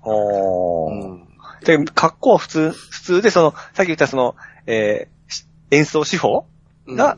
[0.03, 1.27] おうん。
[1.65, 4.35] で、格好は普通、普通で、その、さっき言ったその、
[4.67, 6.45] えーし演奏手法
[6.87, 7.17] が、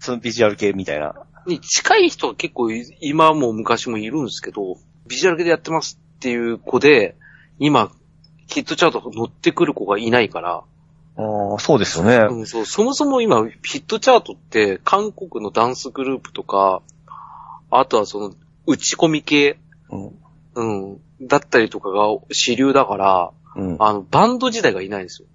[0.00, 1.14] そのビジュアル系みたいな。
[1.46, 4.76] に近い人は結構い今も昔もいるんですけど、
[5.06, 7.16] ビジュアル系でやってますっていう子で、
[7.58, 7.92] 今、
[8.46, 10.64] ヒットチャート乗ってくる子がいないから、
[11.16, 12.16] ああ、そうですよね。
[12.30, 16.82] うん、そう、そもそも今、ヒットチャートって、韓国のダンスグループとか、
[17.70, 18.34] あとはその、
[18.66, 19.58] 打ち込み系、
[19.90, 20.12] うん。
[20.54, 23.76] うん、だったりとかが主流だから、うん。
[23.80, 25.28] あの、バンド時代がいないんですよ。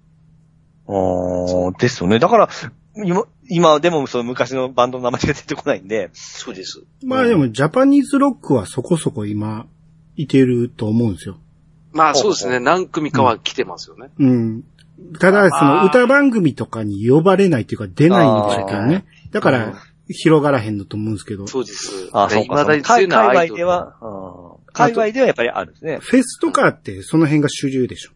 [0.88, 2.18] ああ、ですよね。
[2.18, 2.48] だから、
[2.96, 6.82] 今、今でもその昔のバンドの名前が出てこないんで、そうです。
[7.04, 9.66] まあでも、ジャパニーズロックはそこそこ今、
[10.16, 11.38] いてると思うんですよ。
[11.92, 14.10] まあそうですね、何組かは来てますよね。
[14.18, 14.64] うん。
[15.18, 19.04] ただ、その歌番組とかに呼ばれないっていうか出ないんでしょうけどね。
[19.30, 19.74] だから、
[20.08, 22.08] 広がらへんのと思うんですけど、そうです。
[22.12, 22.64] ああ、そうか。
[22.64, 25.98] 海外では、うん海外ではやっぱりあるんですね。
[26.02, 28.10] フェスとかってその辺が主流でしょ。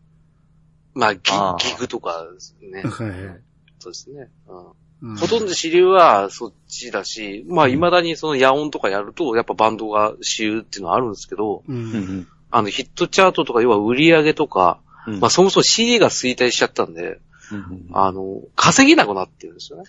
[0.93, 2.83] まあギああギグとかですね。
[2.83, 3.50] はい
[3.89, 3.91] はい。
[3.91, 4.31] そうですね。
[4.49, 4.59] うん
[5.03, 11.73] うんほとんど主流はそっちだし、まあ未だにその野音とかやると、やっぱバンドが主流っていうのはあるんですけど、う。
[11.73, 15.21] うんんあのヒットチャートとか要は売り上げとか、うん。
[15.21, 17.19] まあそもそも CD が衰退しちゃったんで、
[17.51, 19.85] うんあの、稼げなくなってるんですよね。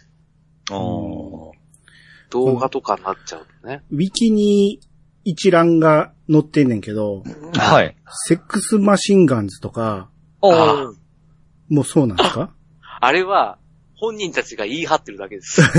[0.69, 1.51] 動
[2.57, 3.83] 画とかになっちゃうとね。
[3.91, 4.79] ウィキに
[5.25, 7.23] 一覧が載ってんねんけど、
[7.53, 7.97] はい。
[8.27, 10.09] セックスマシンガンズとか、
[10.41, 10.93] ああ
[11.69, 12.53] もうそうなんですか？
[13.01, 13.57] あれは、
[14.01, 15.61] 本人たちが言い張ってるだけです。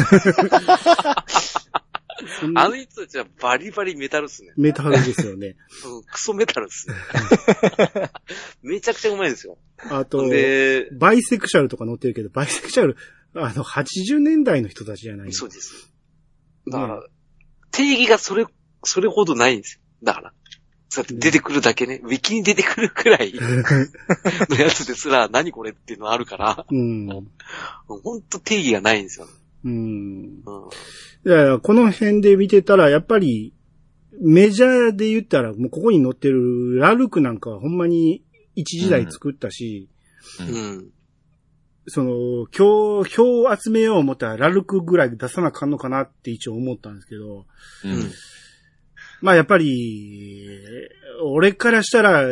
[2.55, 4.53] あの人たちはバリバリメタルっすね。
[4.57, 5.57] メタルですよね。
[5.85, 6.95] うん、クソメタルっすね。
[8.63, 9.59] めちゃくちゃうまいですよ。
[9.91, 12.97] あと、で、バイセクシャルとか載ってるけど、バイセクシャル、
[13.35, 15.93] あの、80年代の人たちじゃないそうです。
[16.71, 17.05] だから、
[17.73, 18.47] 定義がそれ、
[18.85, 19.81] それほどないんですよ。
[20.05, 20.33] だから。
[20.93, 27.09] そうやって出てくるだけね、ウィキに出てくるくらいのやつですら、何これっていうのあるから、うん。
[27.87, 29.27] ほんと定義がないんですよ。
[29.65, 29.73] うん。
[29.73, 30.43] うん。
[30.45, 33.55] だから、この辺で見てたら、やっぱり、
[34.21, 38.23] メジャーで言ったら、もうここに載ってるラルクなんかはほんまに
[38.55, 39.89] 一時代作ったし、
[40.41, 40.91] うん。
[41.87, 47.47] その、今日、票を集めよう思ったらラルクぐらい出さなあかんのかなって一応思ったんですけど、
[47.85, 48.13] うん。
[49.23, 50.49] まあやっぱり、
[51.25, 52.25] 俺からしたら、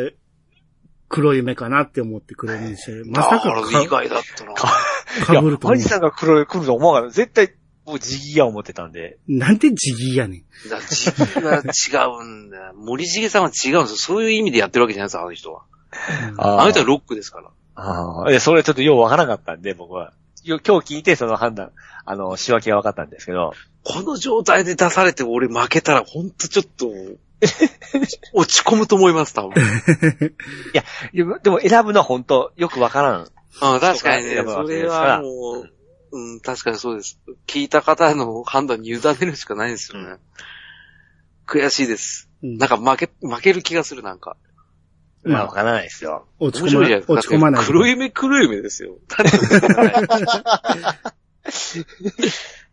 [1.07, 3.05] 黒夢かなって思って黒夢にしてる。
[3.05, 4.53] まさかあら意外だったな。
[4.53, 7.15] かぶると思いや、アジさんが黒い来ると思わなかった。
[7.15, 7.53] 絶対、
[7.85, 9.17] もうジギや思ってたんで。
[9.27, 9.37] う。
[9.37, 10.69] なんてジギーやねん。
[10.69, 12.73] だ時期が違うんだよ。
[12.75, 13.97] 森重さんは違うんですよ。
[13.97, 15.63] そういう意味でやってるわけじゃないですよ、あの人は。
[16.37, 17.49] あの人はロックですから。
[17.75, 18.29] ああ。
[18.29, 20.13] いや、それちょっとようわからなかったんで、僕は。
[20.43, 21.71] よ今日聞いて、その判断、
[22.05, 23.53] あの、仕分けが分かったんですけど。
[23.83, 26.87] この状態で出されて俺負けたらほんとちょっと、
[28.33, 29.53] 落ち込むと思います、多分。
[31.13, 33.27] でもでも選ぶのは本当よくわからん。
[33.59, 35.71] あ確かにね、それはもう、
[36.11, 37.19] うん、確かにそうです。
[37.47, 40.17] 聞いた方の判断に委ねるしかないですよね。
[41.47, 42.29] 悔しいです。
[42.43, 44.35] うんなんか負け、負ける気がする、なんか。
[45.23, 46.27] まあまあ、わからないですよ。
[46.39, 47.05] 落ち込面白いじゃない。
[47.07, 47.65] 落ち込まない。
[47.65, 48.97] 黒夢黒夢ですよ。
[49.07, 49.37] 誰も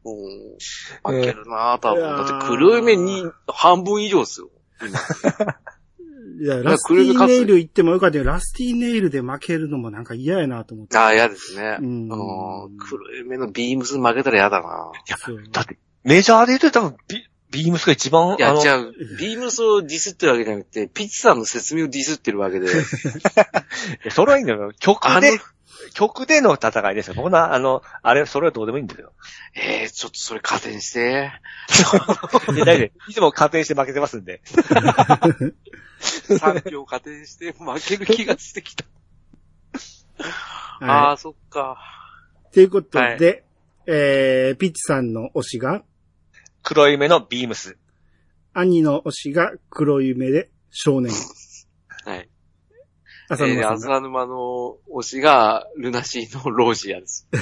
[0.05, 0.57] うん
[1.05, 2.03] 負けるなぁ、多分。
[2.03, 4.51] だって黒夢に半分以上ですよ。
[4.81, 4.99] 今
[6.41, 8.25] いや、ラスティネイル行ってもよかったよ。
[8.25, 10.97] ラスティネイルで負けるのもなんか嫌やなと思って。
[10.97, 11.79] ああ、嫌ですね。
[11.81, 18.95] うんうん黒夢のビームス負けたら嫌だなそうだって、メジャーで言うと多分ビ、ビームスが一番、いや、あの、違う。
[19.19, 22.69] ビームスをディスってるわけじゃなくて、ピッチさんの説明をディスってるわけで。
[24.11, 24.73] それはいいんだよ。
[24.79, 25.41] 曲あので、
[25.95, 27.15] 曲での戦いですよ。
[27.15, 29.13] 僕な、あの、あれ、それはどうでもいいんですよ。
[29.55, 31.33] えー、ちょっとそれ加点して。
[32.55, 34.43] で大丈夫いつも加点して負けてますんで。
[36.01, 38.85] 3票加点して負ける気がしてきた。
[40.81, 41.79] あはあ、そっか。
[42.51, 42.55] い。
[42.55, 43.45] ということで、はい
[43.87, 45.83] えー、ピッチさんの推しが、
[46.69, 47.79] 黒夢のビームス。
[48.53, 51.15] 兄の推しが黒夢で少年。
[52.05, 52.29] はい。
[53.31, 53.97] 浅えー沼さんが。
[53.97, 57.27] 浅沼の推しが、ルナシーのロージアです。
[57.33, 57.39] は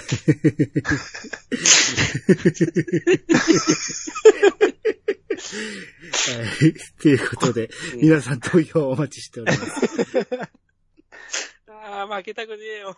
[6.65, 6.75] い。
[7.03, 10.21] ということで、皆さん投票お待ちしております。
[11.67, 12.97] ああ、負けたくねえよ。